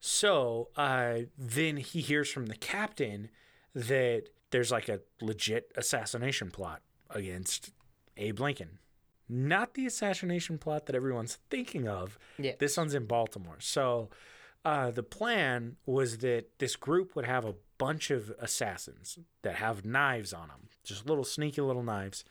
[0.00, 3.30] So uh, then he hears from the captain
[3.74, 7.70] that there's like a legit assassination plot against
[8.16, 8.78] Abe Lincoln.
[9.28, 12.18] Not the assassination plot that everyone's thinking of.
[12.38, 12.52] Yeah.
[12.58, 13.56] This one's in Baltimore.
[13.58, 14.08] So
[14.64, 19.84] uh, the plan was that this group would have a bunch of assassins that have
[19.84, 22.24] knives on them, just little sneaky little knives.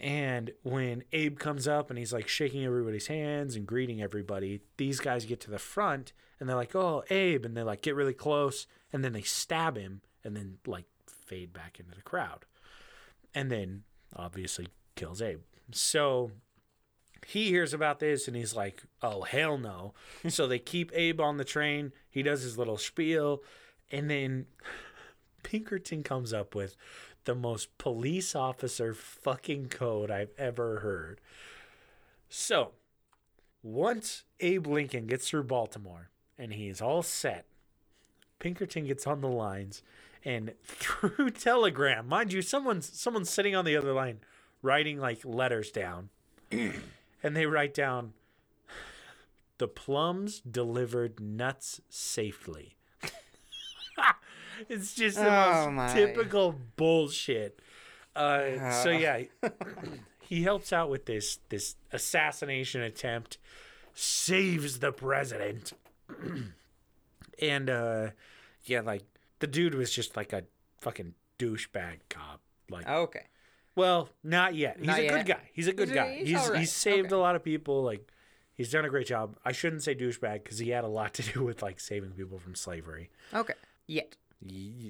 [0.00, 5.00] And when Abe comes up and he's like shaking everybody's hands and greeting everybody, these
[5.00, 8.14] guys get to the front and they're like, "Oh, Abe," and they like get really
[8.14, 12.44] close and then they stab him and then like fade back into the crowd,
[13.34, 13.82] and then
[14.14, 15.40] obviously kills Abe.
[15.72, 16.32] So
[17.26, 19.94] he hears about this and he's like, "Oh hell no!"
[20.28, 21.92] so they keep Abe on the train.
[22.08, 23.42] He does his little spiel,
[23.90, 24.46] and then
[25.42, 26.76] Pinkerton comes up with
[27.24, 31.20] the most police officer fucking code I've ever heard.
[32.28, 32.72] So,
[33.62, 37.46] once Abe Lincoln gets through Baltimore and he's all set,
[38.38, 39.82] Pinkerton gets on the lines
[40.24, 44.20] and through telegram, mind you, someone's someone's sitting on the other line
[44.62, 46.10] writing like letters down.
[46.50, 48.12] and they write down
[49.58, 52.76] the plums delivered nuts safely.
[54.68, 55.92] it's just the Oh, most my.
[55.94, 57.60] typical bullshit.
[58.16, 58.96] Uh, so Ah.
[58.96, 59.22] yeah,
[60.20, 63.38] he helps out with this this assassination attempt,
[63.94, 65.72] saves the president,
[67.40, 68.10] and uh,
[68.64, 69.04] yeah, like
[69.38, 70.44] the dude was just like a
[70.78, 72.40] fucking douchebag cop.
[72.68, 73.24] Like, Okay.
[73.80, 74.76] Well, not yet.
[74.78, 75.12] He's Not a yet.
[75.16, 75.50] good guy.
[75.52, 76.16] He's a good He's guy.
[76.16, 77.14] he's He's he's saved Okay.
[77.16, 77.82] a lot of people.
[77.82, 78.10] Like,
[78.54, 79.36] he's done a great job.
[79.44, 82.38] I shouldn't say douchebag because he had a lot to do with like saving people
[82.38, 83.10] from slavery.
[83.34, 83.54] Okay.
[83.86, 84.16] Yet.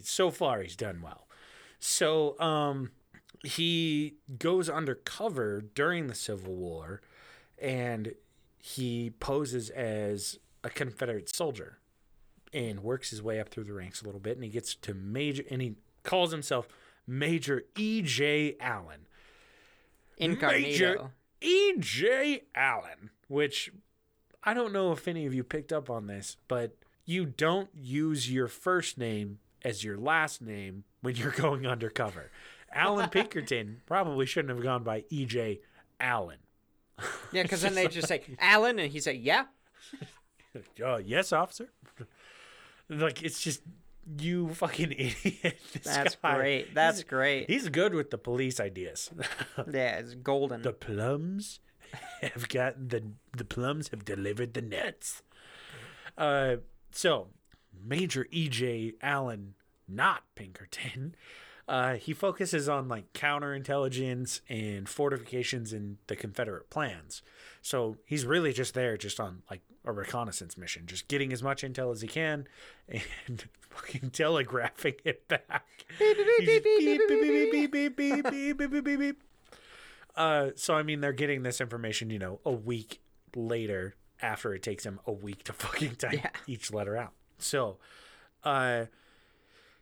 [0.04, 1.26] So far, he's done well.
[1.78, 2.90] So, um,
[3.42, 7.00] he goes undercover during the Civil War,
[7.58, 8.14] and
[8.58, 11.78] he poses as a Confederate soldier,
[12.52, 14.92] and works his way up through the ranks a little bit, and he gets to
[14.94, 16.68] major, and he calls himself
[17.10, 18.02] Major E.
[18.02, 18.56] J.
[18.60, 19.06] Allen.
[20.16, 20.60] Incognito.
[20.68, 22.42] Major E.J.
[22.54, 23.72] Allen, which
[24.44, 28.30] I don't know if any of you picked up on this, but you don't use
[28.30, 32.30] your first name as your last name when you're going undercover.
[32.72, 35.60] Allan Pinkerton probably shouldn't have gone by E.J.
[35.98, 36.38] Allen.
[37.32, 39.46] Yeah, because then they just say Alan, and he said, "Yeah."
[40.84, 41.70] Uh, yes, officer.
[42.90, 43.62] like it's just
[44.18, 45.60] you fucking idiot.
[45.82, 46.74] That's guy, great.
[46.74, 47.50] That's he's, great.
[47.50, 49.10] He's good with the police ideas.
[49.70, 50.62] Yeah, it's golden.
[50.62, 51.60] the plums
[52.22, 53.02] have got the
[53.36, 55.22] the plums have delivered the nuts.
[56.16, 56.56] Uh,
[56.92, 57.28] so
[57.72, 58.94] Major E.J.
[59.02, 59.54] Allen,
[59.88, 61.14] not Pinkerton,
[61.70, 67.22] uh, he focuses on like counterintelligence and fortifications in the Confederate plans.
[67.62, 71.62] So he's really just there, just on like a reconnaissance mission, just getting as much
[71.62, 72.48] intel as he can
[72.88, 75.64] and fucking telegraphing it back.
[80.16, 83.00] Uh, so I mean, they're getting this information, you know, a week
[83.36, 86.30] later after it takes him a week to fucking type yeah.
[86.48, 87.12] each letter out.
[87.38, 87.78] So,
[88.42, 88.86] uh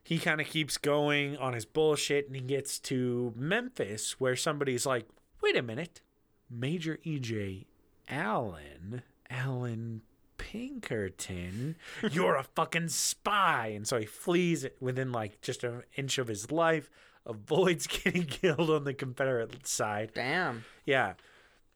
[0.08, 4.86] he kind of keeps going on his bullshit, and he gets to Memphis, where somebody's
[4.86, 5.06] like,
[5.42, 6.00] "Wait a minute,
[6.48, 7.66] Major E.J.
[8.08, 10.00] Allen, Allan
[10.38, 11.76] Pinkerton,
[12.10, 16.50] you're a fucking spy!" And so he flees within like just an inch of his
[16.50, 16.88] life,
[17.26, 20.12] avoids getting killed on the Confederate side.
[20.14, 20.64] Damn.
[20.86, 21.14] Yeah.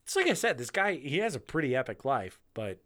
[0.04, 2.78] It's like I said, this guy, he has a pretty epic life, but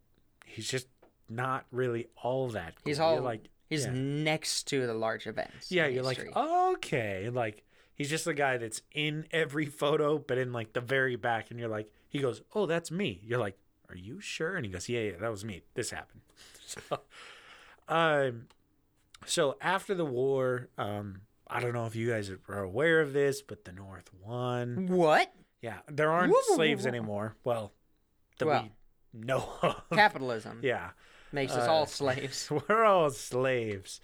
[0.45, 0.89] he's just
[1.29, 2.75] not really all that.
[2.85, 3.93] He's all like, He's yeah.
[3.95, 5.73] next to the large events.
[5.73, 7.29] yeah, you're like, okay.
[7.31, 11.51] Like, he's just the guy that's in every photo, but in like the very back.
[11.51, 13.21] And you're like, he goes, oh, that's me.
[13.25, 14.57] You're like, are you sure?
[14.57, 15.63] And he goes, yeah, yeah, that was me.
[15.75, 16.23] This happened.
[16.69, 16.99] So,
[17.89, 18.47] um,
[19.25, 23.41] so after the war, um, I don't know if you guys are aware of this,
[23.41, 24.89] but the North won.
[24.89, 25.33] What?
[25.63, 26.89] Yeah, there aren't woo, slaves woo.
[26.89, 27.37] anymore.
[27.45, 27.73] Well,
[28.39, 28.69] that Well.
[29.15, 29.83] we know of.
[29.93, 30.91] Capitalism yeah,
[31.37, 32.51] makes us Uh, all slaves.
[32.69, 34.01] we're all slaves.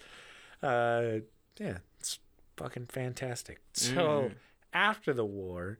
[0.62, 1.18] Uh,
[1.58, 2.20] yeah, it's
[2.56, 3.60] fucking fantastic.
[3.72, 4.34] So Mhm.
[4.72, 5.78] after the war,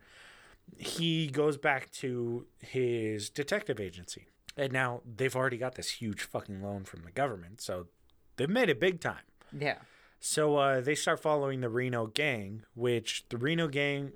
[0.77, 6.61] he goes back to his detective agency, and now they've already got this huge fucking
[6.63, 7.87] loan from the government, so
[8.37, 9.25] they've made it big time.
[9.57, 9.79] Yeah.
[10.19, 14.13] So uh, they start following the Reno gang, which the Reno gang,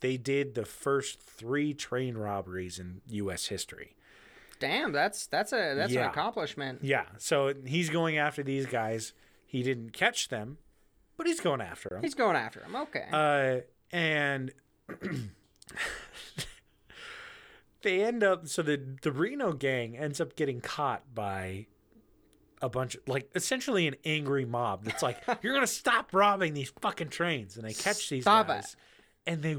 [0.00, 3.46] they did the first three train robberies in U.S.
[3.46, 3.94] history.
[4.58, 6.04] Damn, that's that's a that's Yeah.
[6.04, 6.80] an accomplishment.
[6.82, 9.12] Yeah, so he's going after these guys.
[9.46, 10.58] He didn't catch them,
[11.16, 12.02] but he's going after them.
[12.02, 12.76] He's going after him.
[12.76, 13.06] Okay.
[13.12, 13.60] Uh,
[13.94, 14.52] and
[17.82, 21.66] they end up so the the Reno gang ends up getting caught by
[22.60, 26.72] a bunch of like essentially an angry mob that's like you're gonna stop robbing these
[26.80, 28.76] fucking trains and they catch these Stop guys
[29.26, 29.56] and they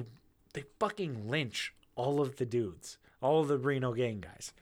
[0.54, 4.54] they fucking lynch all of the dudes all of the Reno gang guys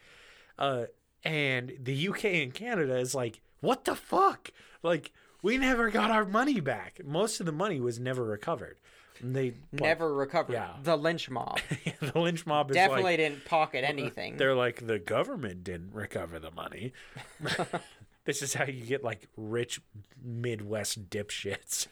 [0.59, 0.85] uh
[1.23, 4.51] and the UK and Canada is like what the fuck
[4.83, 8.77] like we never got our money back most of the money was never recovered
[9.19, 10.53] and they Never recovered.
[10.53, 10.73] yeah.
[10.83, 11.59] The lynch mob
[12.01, 14.37] the lynch mob is definitely like didn't pocket anything.
[14.37, 16.93] they're like the government didn't recover the money.
[18.25, 19.81] this is how you get like rich
[20.23, 21.87] Midwest dipshits.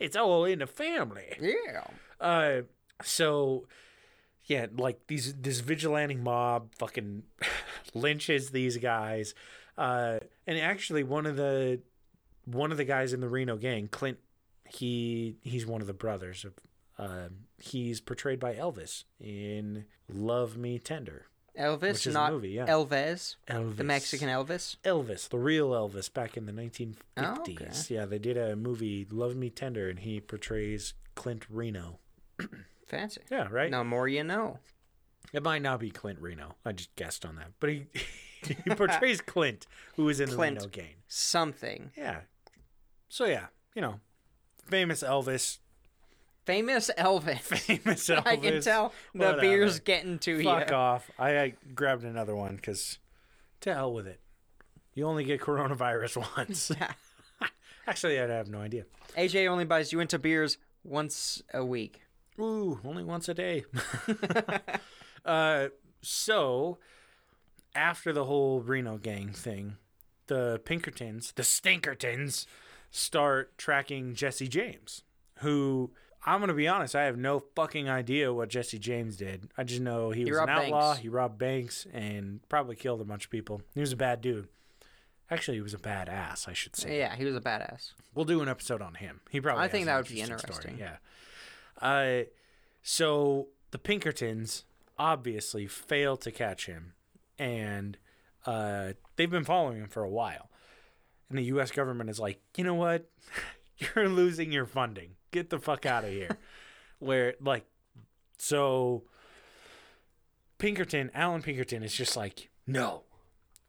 [0.00, 1.36] it's all in the family.
[1.40, 1.84] Yeah.
[2.20, 2.62] Uh,
[3.02, 3.66] so
[4.46, 7.24] yeah, like these this vigilante mob fucking
[7.94, 9.34] lynches these guys.
[9.76, 11.80] Uh, and actually one of the
[12.44, 14.18] one of the guys in the Reno gang, Clint,
[14.64, 16.54] he he's one of the brothers of.
[16.98, 21.26] Um, he's portrayed by Elvis in Love Me Tender.
[21.58, 22.66] Elvis, Which is a not movie, yeah.
[22.66, 23.76] Elvis, Elvis.
[23.76, 24.76] the Mexican Elvis.
[24.82, 26.94] Elvis, the real Elvis, back in the 1950s.
[27.18, 27.68] Oh, okay.
[27.88, 31.98] Yeah, they did a movie, Love Me Tender, and he portrays Clint Reno.
[32.86, 33.20] Fancy.
[33.30, 33.70] Yeah, right.
[33.70, 34.58] No more you know.
[35.32, 36.54] It might not be Clint Reno.
[36.64, 37.86] I just guessed on that, but he
[38.42, 40.60] he portrays Clint, who is in Clint.
[40.60, 40.94] the Reno gang.
[41.08, 41.90] Something.
[41.96, 42.20] Yeah.
[43.08, 44.00] So yeah, you know,
[44.66, 45.58] famous Elvis.
[46.44, 47.40] Famous Elvis.
[47.40, 48.22] Famous Elvis.
[48.24, 49.40] I can tell the Whatever.
[49.40, 50.60] beer's getting to Fuck you.
[50.66, 51.10] Fuck off.
[51.18, 52.98] I, I grabbed another one because
[53.62, 54.20] to hell with it.
[54.94, 56.70] You only get coronavirus once.
[57.88, 58.84] Actually, I have no idea.
[59.18, 62.02] AJ only buys Uinta beers once a week.
[62.38, 63.64] Ooh, only once a day.
[65.24, 65.68] uh,
[66.02, 66.78] so,
[67.74, 69.76] after the whole Reno gang thing,
[70.26, 72.46] the Pinkertons, the Stinkertons,
[72.90, 75.02] start tracking Jesse James,
[75.40, 75.90] who
[76.24, 79.48] I'm going to be honest, I have no fucking idea what Jesse James did.
[79.56, 81.02] I just know he, He was an outlaw, banks.
[81.02, 83.62] he robbed banks, and probably killed a bunch of people.
[83.74, 84.48] He was a bad dude.
[85.30, 86.98] Actually, he was a badass, I should say.
[86.98, 87.92] Yeah, he was a badass.
[88.14, 89.20] We'll do an episode on him.
[89.30, 89.64] He probably.
[89.64, 90.78] I think that would be story, interesting.
[90.78, 90.96] Yeah.
[91.80, 92.22] Uh,
[92.82, 94.64] so the Pinkertons
[94.98, 96.94] obviously fail to catch him,
[97.38, 97.98] and
[98.46, 100.50] uh, they've been following him for a while.
[101.28, 101.70] And the U.S.
[101.70, 103.10] government is like, you know what?
[103.78, 105.16] You're losing your funding.
[105.32, 106.38] Get the fuck out of here.
[106.98, 107.66] Where like,
[108.38, 109.02] so
[110.58, 113.02] Pinkerton, Allan Pinkerton is just like, no,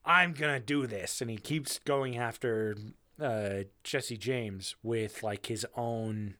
[0.06, 2.78] I'm gonna do this, and he keeps going after
[3.22, 6.36] uh, Jesse James with like his own.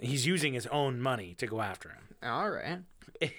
[0.00, 2.78] He's using his own money to go after him, All right.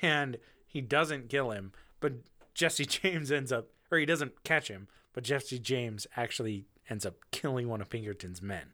[0.02, 2.14] and he doesn't kill him, but
[2.54, 7.16] Jesse James ends up, or he doesn't catch him, but Jesse James actually ends up
[7.32, 8.68] killing one of Pinkerton's men.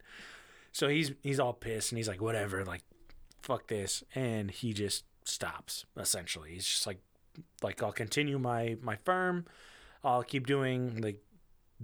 [0.71, 2.83] So he's he's all pissed, and he's like, whatever, like,
[3.41, 5.85] fuck this, and he just stops.
[5.97, 6.99] Essentially, he's just like,
[7.63, 9.45] like I'll continue my my firm,
[10.03, 11.23] I'll keep doing like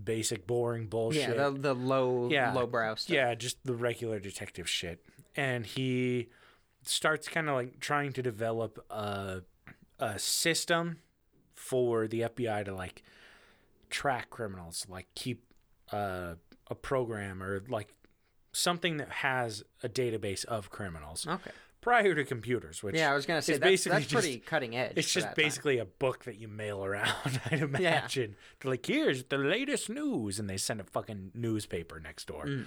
[0.02, 1.30] basic boring bullshit.
[1.36, 2.54] Yeah, the the low Yeah.
[2.54, 3.14] lowbrow stuff.
[3.14, 5.04] Yeah, just the regular detective shit.
[5.36, 6.30] And he
[6.84, 9.41] starts kind of like trying to develop a
[10.00, 10.98] a system
[11.54, 13.04] for the FBI to like
[13.89, 15.43] track criminals, like keep
[15.91, 16.36] uh,
[16.69, 17.93] a program or like
[18.52, 21.52] something that has a database of criminals Okay.
[21.82, 24.76] prior to computers, which Yeah, I was gonna say that's, basically that's pretty just- cutting
[24.76, 24.93] edge.
[24.95, 25.43] it's just that time.
[25.45, 28.36] basically a book that you mail around, I'd imagine.
[28.60, 32.45] They're like, here's the latest news, and they send a fucking newspaper next door.
[32.45, 32.65] Mm.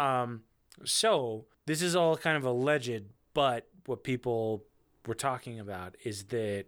[0.00, 0.42] Um,
[0.84, 3.04] so this is all kind of alleged,
[3.34, 4.64] but what people
[5.06, 6.66] were talking about is that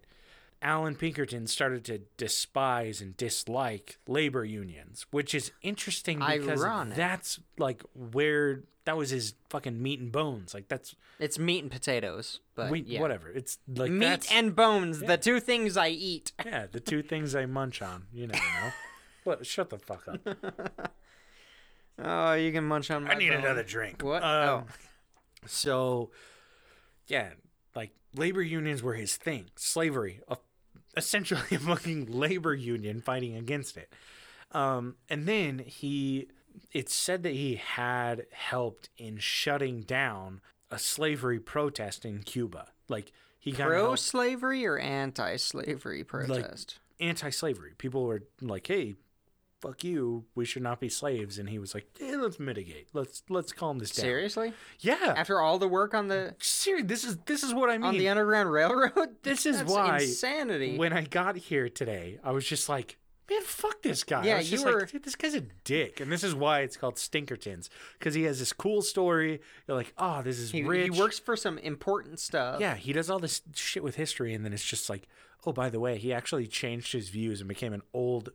[0.63, 6.97] Allan Pinkerton started to despise and dislike labor unions, which is interesting because Ironic.
[6.97, 10.55] that's like where that was his fucking meat and bones.
[10.55, 13.01] Like that's It's meat and potatoes, but we, yeah.
[13.01, 13.31] whatever.
[13.31, 16.33] It's like meat that's, and bones, the two things I eat.
[16.45, 18.07] Yeah, the two things I munch on.
[18.13, 18.71] You never know.
[19.25, 19.47] What?
[19.47, 20.93] Shut the fuck up.
[22.03, 23.39] Oh, you can munch on my I need bone.
[23.41, 24.03] another drink.
[24.03, 24.23] What?
[24.23, 24.65] Um,
[25.47, 26.11] So,
[27.07, 27.31] yeah,
[27.77, 29.51] like labor unions were his thing.
[29.57, 30.39] Slavery, a,
[30.97, 33.93] essentially a fucking labor union fighting against it.
[34.53, 36.29] Um, and then he,
[36.73, 42.69] it's said that he had helped in shutting down a slavery protest in Cuba.
[42.89, 46.79] Like he kind of Pro slavery or anti slavery protest?
[47.01, 47.73] anti-slavery.
[47.77, 48.95] People were like, "Hey,
[49.67, 50.25] fuck you.
[50.35, 52.89] We should not be slaves." And he was like, "Yeah, let's mitigate.
[52.93, 54.53] Let's let's calm this down." Seriously?
[54.81, 55.15] Yeah.
[55.17, 57.87] After all the work on the Seriously, this is this is what I mean.
[57.87, 59.17] on the Underground Railroad?
[59.23, 60.77] This is That's why insanity.
[60.77, 62.99] when I got here today, I was just like,
[63.31, 64.25] man, fuck this guy.
[64.25, 66.01] Yeah, you were- like, this guy's a dick.
[66.01, 67.69] And this is why it's called Stinkertons.
[67.99, 69.41] Because he has this cool story.
[69.67, 70.93] You're like, oh, this is he, rich.
[70.95, 72.61] he works for some important stuff.
[72.61, 75.09] Yeah, he does all this shit with history, and then it's just like,
[75.47, 78.31] oh, by the way, he actually changed his views and became an old,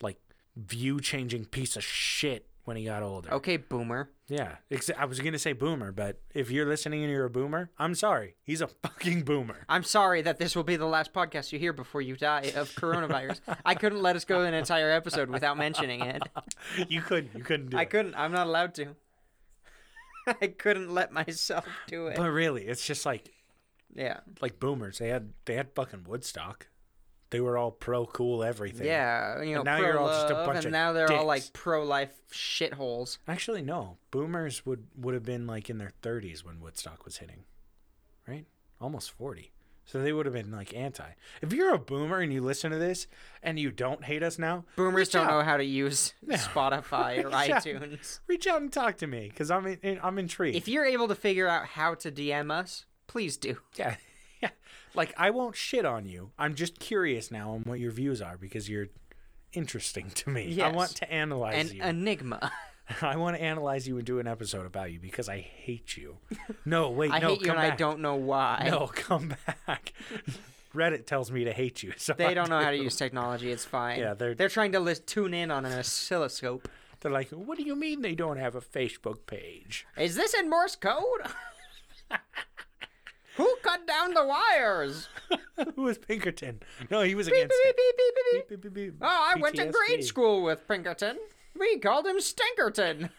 [0.00, 0.18] like,
[0.56, 3.32] view changing piece of shit when he got older.
[3.34, 4.08] Okay, boomer.
[4.26, 7.70] Yeah, ex- I was gonna say boomer, but if you're listening and you're a boomer,
[7.78, 8.36] I'm sorry.
[8.42, 9.66] He's a fucking boomer.
[9.68, 12.70] I'm sorry that this will be the last podcast you hear before you die of
[12.74, 13.40] coronavirus.
[13.66, 16.22] I couldn't let us go an entire episode without mentioning it.
[16.88, 17.36] you couldn't.
[17.36, 17.90] You couldn't do I it.
[17.90, 18.14] couldn't.
[18.14, 18.96] I'm not allowed to.
[20.40, 22.16] I couldn't let myself do it.
[22.16, 23.30] But really, it's just like
[23.94, 24.20] Yeah.
[24.40, 24.98] like boomers.
[25.00, 26.68] They had they had fucking Woodstock.
[27.34, 28.86] They were all pro cool everything.
[28.86, 31.26] Yeah, you know, And now you're all just a bunch and of now they're all
[31.26, 33.18] like pro life shitholes.
[33.26, 33.98] Actually, no.
[34.10, 37.44] Boomers would would have been like in their 30s when Woodstock was hitting,
[38.28, 38.46] right?
[38.80, 39.50] Almost 40.
[39.86, 41.10] So they would have been like anti.
[41.42, 43.06] If you're a boomer and you listen to this
[43.42, 45.30] and you don't hate us now, Boomers don't out.
[45.30, 48.20] know how to use Spotify or iTunes.
[48.26, 50.56] Reach out and talk to me because I'm in, I'm intrigued.
[50.56, 53.58] If you're able to figure out how to DM us, please do.
[53.76, 53.96] yeah,
[54.44, 54.50] yeah.
[54.96, 56.30] Like I won't shit on you.
[56.38, 58.86] I'm just curious now on what your views are because you're
[59.52, 60.60] interesting to me.
[60.62, 61.82] I want to analyze An you.
[61.82, 62.52] enigma.
[63.02, 66.18] I want to analyze you and do an episode about you because I hate you.
[66.64, 68.68] No, wait, I no, hate you and I don't know why.
[68.70, 69.34] No, come
[69.66, 69.92] back.
[70.74, 71.92] Reddit tells me to hate you.
[71.96, 73.50] So They I don't know how to use technology.
[73.50, 73.98] It's fine.
[73.98, 76.68] Yeah, they're- they're trying to list, tune in on an oscilloscope.
[77.00, 79.86] They're like, what do you mean they don't have a Facebook page?
[79.98, 81.22] Is this in Morse code?
[83.62, 85.08] Cut down the wires.
[85.76, 86.60] Who was Pinkerton?
[86.90, 87.76] No, he was against beep, it.
[87.76, 88.74] beep, beep, beep, beep.
[88.74, 88.94] Beep.
[89.00, 91.18] Oh, I went to grade school with Pinkerton.
[91.58, 93.10] We called him Stinkerton.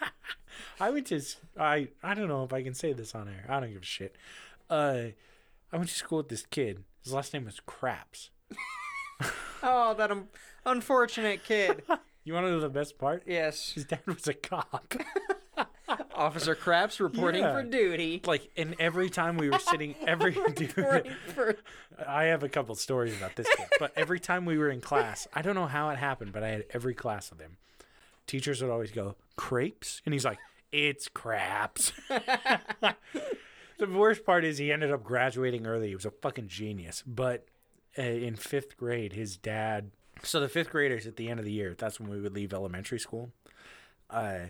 [0.80, 1.20] I went to.
[1.58, 3.46] I I don't know if I can say this on air.
[3.48, 4.16] I don't give a shit.
[4.68, 5.04] Uh,
[5.72, 6.84] I went to school with this kid.
[7.02, 8.30] His last name was Craps.
[9.62, 10.28] Oh, that um,
[10.64, 11.82] unfortunate kid.
[12.24, 13.24] You want to know the best part?
[13.26, 13.72] Yes.
[13.72, 14.94] His dad was a cop.
[16.14, 17.52] Officer Craps reporting Yeah.
[17.52, 18.20] for duty.
[18.24, 21.56] like, and every time we were sitting, every dude, Reporting for-
[22.06, 25.26] I have a couple stories about this kid, but every time we were in class,
[25.34, 27.56] I don't know how it happened, but I had every class with him.
[28.26, 30.00] Teachers would always go, crepes?
[30.04, 30.38] And he's like,
[30.72, 31.92] it's craps.
[32.08, 35.88] the worst part is he ended up graduating early.
[35.88, 37.02] He was a fucking genius.
[37.06, 37.46] But
[37.98, 39.90] uh, in fifth grade, his dad.
[40.22, 42.52] So the fifth graders at the end of the year, that's when we would leave
[42.52, 43.30] elementary school.
[44.08, 44.46] Uh,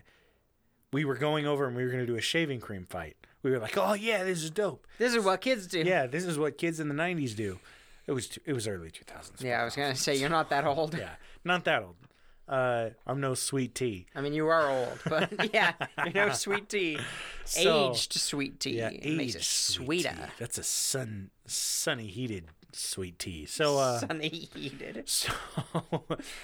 [0.93, 3.17] we were going over and we were going to do a shaving cream fight.
[3.43, 4.87] We were like, oh, yeah, this is dope.
[4.99, 5.81] This is what kids do.
[5.81, 7.59] Yeah, this is what kids in the '90s do.
[8.07, 9.41] It was it was early 2000s.
[9.43, 10.95] Yeah, I was gonna say you're not that old.
[10.97, 11.11] Yeah,
[11.45, 11.97] not that old.
[12.49, 14.07] Uh, I'm no sweet tea.
[14.15, 15.73] I mean, you are old, but yeah,
[16.05, 16.99] you know, sweet tea,
[17.45, 20.09] So- aged sweet tea, Yeah, it makes it aged sweet sweeter.
[20.17, 20.33] tea.
[20.41, 23.47] That's a sun sunny heated sweet tea.
[23.47, 25.03] So uh, Sunny heated.
[25.09, 25.33] so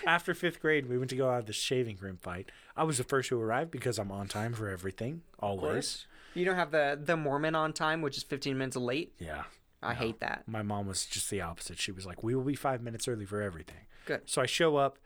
[0.07, 2.51] after fifth grade, we went to go out the shaving cream fight.
[2.77, 6.07] I was the first to arrive because I'm on time for everything, always.
[6.35, 9.15] You don't have the the Mormon on time, which is 15 minutes late.
[9.19, 9.45] Yeah.
[9.83, 10.43] I hate that.
[10.47, 11.79] My mom was just the opposite.
[11.79, 14.23] She was like, "We will be five minutes early for everything." Good.
[14.27, 14.99] So I show up.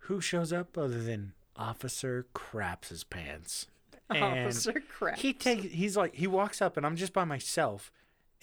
[0.00, 3.66] Who shows up other than Officer Craps' his pants?
[4.10, 5.16] And Officer Crap.
[5.18, 7.90] he takes he's like he walks up and I'm just by myself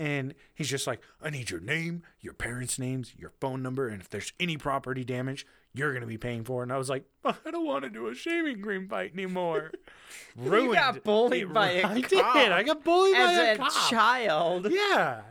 [0.01, 4.01] and he's just like, I need your name, your parents' names, your phone number, and
[4.01, 6.63] if there's any property damage, you're gonna be paying for it.
[6.63, 9.71] And I was like, I don't want to do a shaving cream fight anymore.
[10.35, 10.69] Ruined.
[10.69, 11.53] You got bullied it.
[11.53, 12.51] by a I cop I did.
[12.51, 13.89] I got bullied by As a, a cop.
[13.89, 14.67] child.
[14.71, 15.21] Yeah.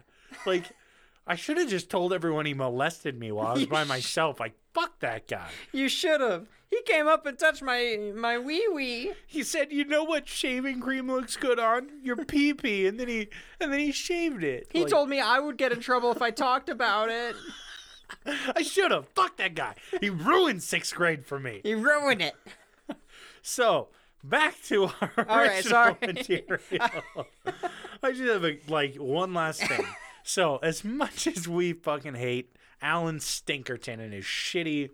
[0.46, 0.64] Like,
[1.30, 4.40] I should have just told everyone he molested me while I was by myself.
[4.40, 5.48] Like, fuck that guy.
[5.72, 6.46] You should have.
[6.70, 9.12] He came up and touched my my wee wee.
[9.26, 13.06] He said, "You know what shaving cream looks good on your pee pee," and then
[13.08, 13.28] he
[13.60, 14.68] and then he shaved it.
[14.72, 17.36] He Like, told me I would get in trouble if I talked about it.
[18.56, 19.08] I should have.
[19.10, 19.74] Fuck that guy.
[20.00, 21.60] He ruined sixth grade for me.
[21.64, 22.34] He ruined it.
[23.42, 23.88] So
[24.22, 25.96] back to our All right, original sorry.
[26.02, 26.58] material.
[28.02, 29.86] I just have a, like one last thing.
[30.22, 34.90] So as much as we fucking hate Allan Stinkerton and his shitty,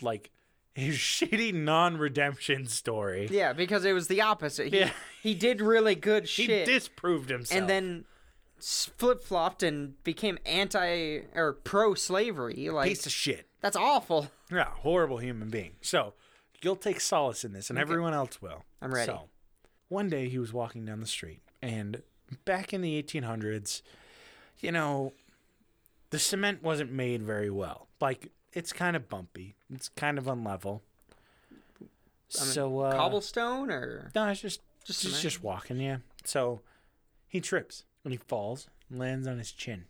[0.00, 0.30] like
[0.74, 4.72] his shitty non-redemption story, Yeah, because it was the opposite.
[4.72, 4.90] He, Yeah.
[5.22, 6.66] he did really good he shit.
[6.66, 7.58] disproved himself.
[7.58, 8.04] and then
[8.58, 12.68] flip flopped and became anti or pro slavery.
[12.70, 13.46] Like piece of shit.
[13.60, 14.30] that's awful.
[14.50, 15.72] Yeah, horrible human being.
[15.80, 16.14] So
[16.62, 18.64] you'll take solace in this, and everyone else will.
[18.80, 19.06] I'm ready.
[19.06, 19.28] So
[19.88, 22.02] one day he was walking down the street, and
[22.44, 23.82] back in the 1800s,
[24.60, 25.12] you know,
[26.10, 27.88] the cement wasn't made very well.
[28.00, 29.56] Like it's kind of bumpy.
[29.72, 30.80] It's kind of unlevel.
[32.28, 35.78] so uh, Cobblestone or No, it's just Just just just, just walking.
[35.80, 35.98] Yeah.
[36.24, 36.60] So
[37.28, 39.84] he trips and he falls, and lands on his chin.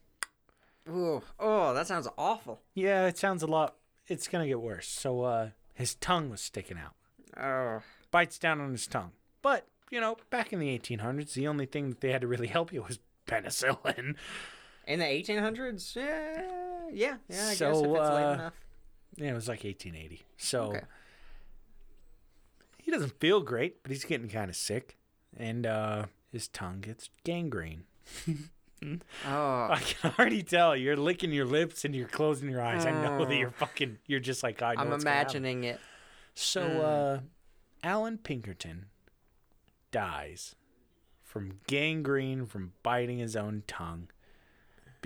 [0.89, 2.61] Ooh, oh, that sounds awful.
[2.75, 3.75] Yeah, it sounds a lot.
[4.07, 4.89] It's gonna get worse.
[4.89, 6.95] So uh, his tongue was sticking out.
[7.43, 9.11] Oh, bites down on his tongue.
[9.43, 12.47] But, you know, back in the 1800s, the only thing that they had to really
[12.47, 14.15] help you was penicillin.
[14.87, 15.95] in the 1800s?
[15.97, 16.43] Yeah,
[16.93, 17.47] yeah, yeah.
[17.47, 18.55] I guess if it's late uh, enough.
[19.17, 20.25] Yeah, it was like 1880.
[20.37, 20.81] So Okay.
[22.79, 24.97] he doesn't feel great, but he's getting kind of sick.
[25.37, 27.85] And uh, his tongue gets gangrene.
[28.85, 28.99] Oh,
[29.71, 30.77] I can already tell.
[30.77, 32.85] You're licking your lips and you're closing your eyes.
[32.85, 33.37] I know that Oh.
[33.37, 35.37] you're fucking, you're just like, I know I'm what's gonna happen.
[35.47, 35.81] imagining it.
[36.35, 37.17] So, Mm.
[37.17, 37.21] uh,
[37.83, 38.87] Allan Pinkerton
[39.91, 40.57] dies
[41.23, 44.09] from gangrene from biting his own tongue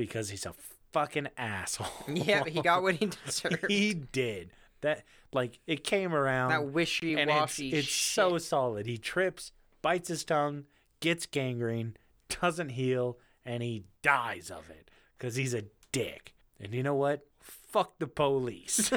[0.01, 0.55] because he's a
[0.92, 1.86] fucking asshole.
[2.09, 3.66] Yeah, he got what he deserved.
[3.68, 5.05] he did that.
[5.32, 7.72] Like it came around, that wishy and it's, washy.
[7.72, 8.86] it's so solid.
[8.86, 10.64] He trips, bites his tongue,
[10.98, 11.96] gets gangrene,
[12.40, 16.34] doesn't heal, and he dies of it because he's a dick.
[16.59, 17.24] And you know what?
[17.40, 18.90] Fuck the police.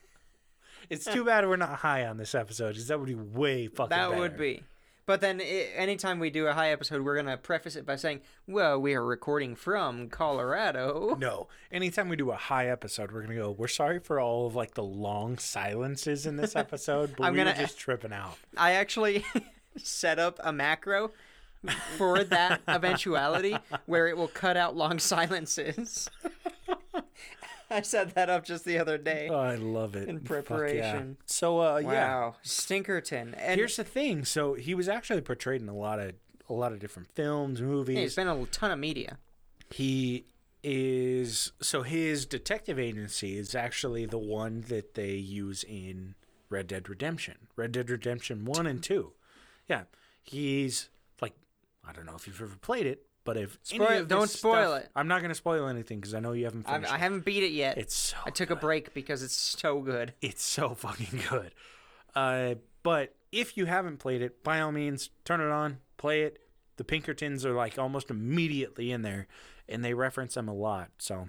[0.90, 2.70] it's too bad we're not high on this episode.
[2.70, 3.90] Because that would be way fucking.
[3.90, 4.62] That would be.
[5.04, 8.20] But then, i anytime we do a high episode, we're gonna preface it by saying,
[8.46, 11.48] "Well, we are recording from Colorado." No.
[11.72, 13.50] Anytime we do a high episode, we're gonna go.
[13.50, 17.40] We're sorry for all of like the long silences in this episode, but I'm we
[17.40, 18.38] were gonna- just tripping out.
[18.56, 19.24] I actually
[19.76, 21.10] set up a macro
[21.96, 26.08] for that eventuality where it will cut out long silences.
[27.76, 29.28] I set that up just the other day.
[29.30, 30.08] Oh, I love it.
[30.08, 30.42] In Fuck yeah.
[30.42, 31.16] preparation.
[31.26, 31.88] So uh, yeah.
[31.88, 33.34] Wow, Stinkerton.
[33.36, 34.24] And Here's the thing.
[34.24, 36.14] So he was actually portrayed in a lot of
[36.48, 37.96] a lot of different films, movies.
[37.96, 39.18] Yeah, he's been in a ton of media.
[39.70, 40.26] he
[40.64, 46.14] is so his detective agency is actually the one that they use in
[46.50, 47.48] Red Dead Redemption.
[47.56, 49.12] Red Dead Redemption 1 and 2.
[49.68, 49.84] Yeah.
[50.22, 50.88] He's
[51.20, 51.34] like
[51.86, 54.90] I don't know if you've ever played it, but if Spoil- don't spoil stuff- it.
[54.96, 56.92] I'm not going to spoil anything cuz I know you haven't I, finished.
[56.92, 57.00] I it.
[57.00, 57.78] haven't beat it yet.
[57.78, 60.14] It's so I took a break because it's so good.
[60.20, 61.54] It's so fucking good.
[62.14, 66.38] Uh, but if you haven't played it, by all means, turn it on, play it.
[66.76, 69.28] The Pinkertons are like almost immediately in there,
[69.68, 70.90] and they reference them a lot.
[70.98, 71.28] So,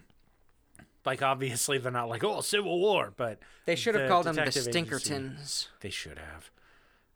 [1.05, 4.35] like, obviously, they're not like, oh, Civil War, but They should have the called them
[4.35, 5.67] the detective agency- Stinkertons.
[5.81, 6.49] they should have.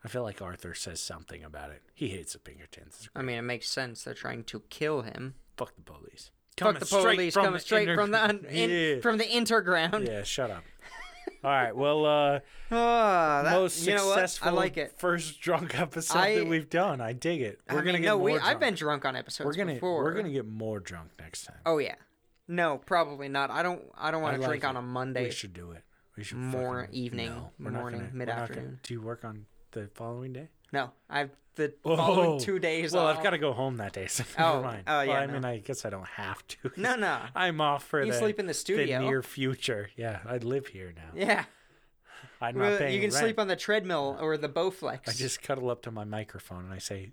[0.04, 1.82] I feel like Arthur says something about it.
[1.94, 3.10] He hates the Pinkertons.
[3.16, 4.04] I mean, it makes sense.
[4.04, 5.36] They're trying to kill him.
[5.58, 6.32] Fuck the police.
[6.58, 9.02] Fuck Coming the straight police from coming the straight from the un- in, Yeah.
[9.02, 10.08] from the interground.
[10.08, 10.64] Yeah, shut up.
[11.44, 11.76] All right.
[11.76, 12.40] Well, uh,
[12.72, 12.76] Oh,
[13.44, 14.14] that, most you know what?
[14.16, 14.94] successful I like it.
[14.98, 17.02] first drunk episode I- that we've done.
[17.02, 17.60] I dig it.
[17.70, 18.46] We're I gonna mean, get no, more we, drunk.
[18.46, 20.04] I've been drunk on episodes we're gonna before.
[20.04, 21.58] we're gonna get more drunk next time.
[21.66, 21.96] Oh yeah.
[22.48, 23.52] No, probably not.
[23.52, 23.82] I don't.
[23.98, 25.26] I don't want to like drink on a Monday.
[25.26, 25.84] We should do it.
[26.16, 28.80] We should More fucking- evening, no, morning, gonna- we're not gonna- mid-afternoon.
[28.84, 30.50] Do you work on the following day?
[30.74, 32.94] No, I've the following two days.
[32.94, 33.18] Well, off.
[33.18, 34.84] I've got to go home that day, so Oh, never mind.
[34.88, 35.34] oh, yeah, Well, I no.
[35.34, 36.72] mean, I guess I don't have to.
[36.78, 37.20] No, no.
[37.36, 39.00] I'm off for You the, sleep in the studio.
[39.00, 39.90] the near future.
[39.96, 41.10] Yeah, I live here now.
[41.16, 41.46] Yeah,
[42.42, 43.24] I'm Well, not paying you can rent.
[43.24, 45.08] sleep on the treadmill or the Bowflex.
[45.08, 47.12] I just cuddle up to my microphone and I say,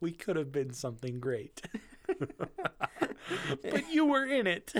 [0.00, 1.60] "We could have been something great,
[3.62, 4.72] but you were in it."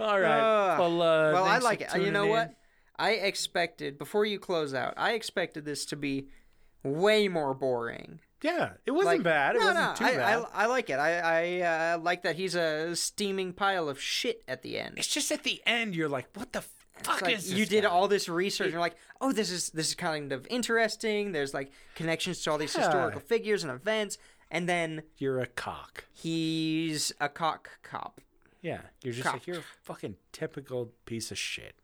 [0.00, 0.40] All right.
[0.40, 1.88] Uh, well, uh, well, I like it.
[2.00, 2.30] You know in.
[2.30, 2.54] what?
[3.00, 4.94] I expected before you close out.
[4.96, 6.28] I expected this to be
[6.82, 8.20] way more boring.
[8.42, 9.56] Yeah, it wasn't Like, bad.
[9.56, 10.44] It no, wasn't no, too I, bad.
[10.54, 10.94] I, I like it.
[10.98, 14.94] I, I uh, like that he's a steaming pile of shit at the end.
[14.96, 16.62] it's just at the end you're like, "What the
[17.02, 19.50] fuck like is this you did guy?" all this research and you're like, oh, this
[19.50, 21.32] is this is kind of interesting.
[21.32, 22.84] There's like connections to all these Yeah.
[22.84, 24.16] historical figures and events,
[24.50, 26.04] and then You're a cock.
[26.12, 28.20] he's a cock cop.
[28.62, 31.74] Yeah, you're just like you're a fucking typical piece of shit.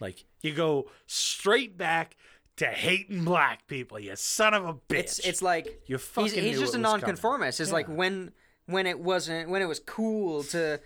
[0.00, 2.16] Like you go straight back
[2.56, 4.98] to hating black people, you son of a bitch.
[4.98, 7.00] It's it's like You he's, fucking he's knew just a was coming.
[7.00, 7.60] nonconformist.
[7.60, 8.32] It's like when
[8.66, 10.80] when it wasn't when it was cool to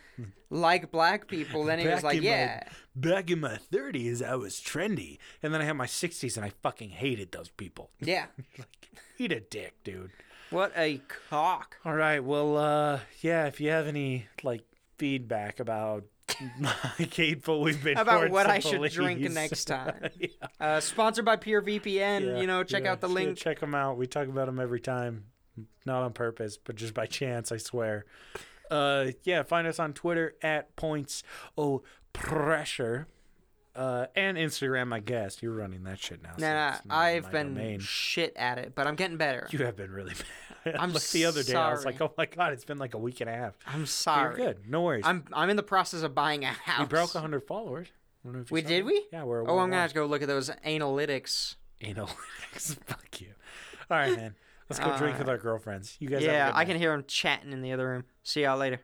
[0.50, 2.62] like black people, then he was Back like, in yeah.
[2.96, 6.44] my, back in my 30s, I was trendy, and then I had my 60s, and
[6.44, 7.90] I fucking hated those people.
[8.00, 8.26] Yeah.
[8.59, 8.88] like,
[9.18, 10.11] eat a dick, dude.
[10.50, 11.76] What a cock.
[11.84, 14.64] All right, well, uh, yeah, if you have any like
[14.96, 16.04] feedback about
[17.12, 20.11] hateful we've been About what I should drink next time.
[20.18, 20.28] yeah.
[20.61, 21.84] Uh, sponsored by PureVPN.
[21.84, 23.36] Yeah, you know, check yeah, out the link.
[23.36, 23.97] Check them out.
[23.97, 25.24] We talk about them every time,
[25.84, 27.53] not on purpose, but just by chance.
[27.53, 28.05] I swear.
[28.70, 31.22] Uh, yeah, find us on Twitter at points
[31.57, 31.82] oh
[32.12, 33.07] pressure,
[33.74, 34.92] uh, and Instagram.
[34.92, 36.30] I guess you're running that shit now.
[36.36, 37.80] so Nah, nah, I've been domain.
[37.80, 39.46] shit at it, but I'm getting better.
[39.50, 40.14] You have been really
[40.64, 40.76] bad.
[40.76, 42.98] I'm like the other day, I was like, oh my god, it's been like a
[42.98, 43.54] week and a half.
[43.66, 44.30] I'm sorry.
[44.30, 44.54] You're sorry.
[44.54, 44.70] good.
[44.70, 45.04] No worries.
[45.06, 46.80] I'm I'm in the process of buying a house.
[46.80, 47.88] we broke 100 followers.
[48.24, 49.06] I don't know if you We did we?
[49.12, 49.42] Yeah, we're.
[49.42, 51.54] Oh, I'm gonna have to go look at those analytics.
[51.80, 52.76] analytics.
[52.86, 53.28] Fuck you.
[53.90, 54.34] All right, man.
[54.68, 55.96] Let's go drink with our girlfriends.
[55.98, 56.20] You guys.
[56.22, 58.04] have a Yeah, I can hear them chatting in the other room.
[58.22, 58.80] See y'all later.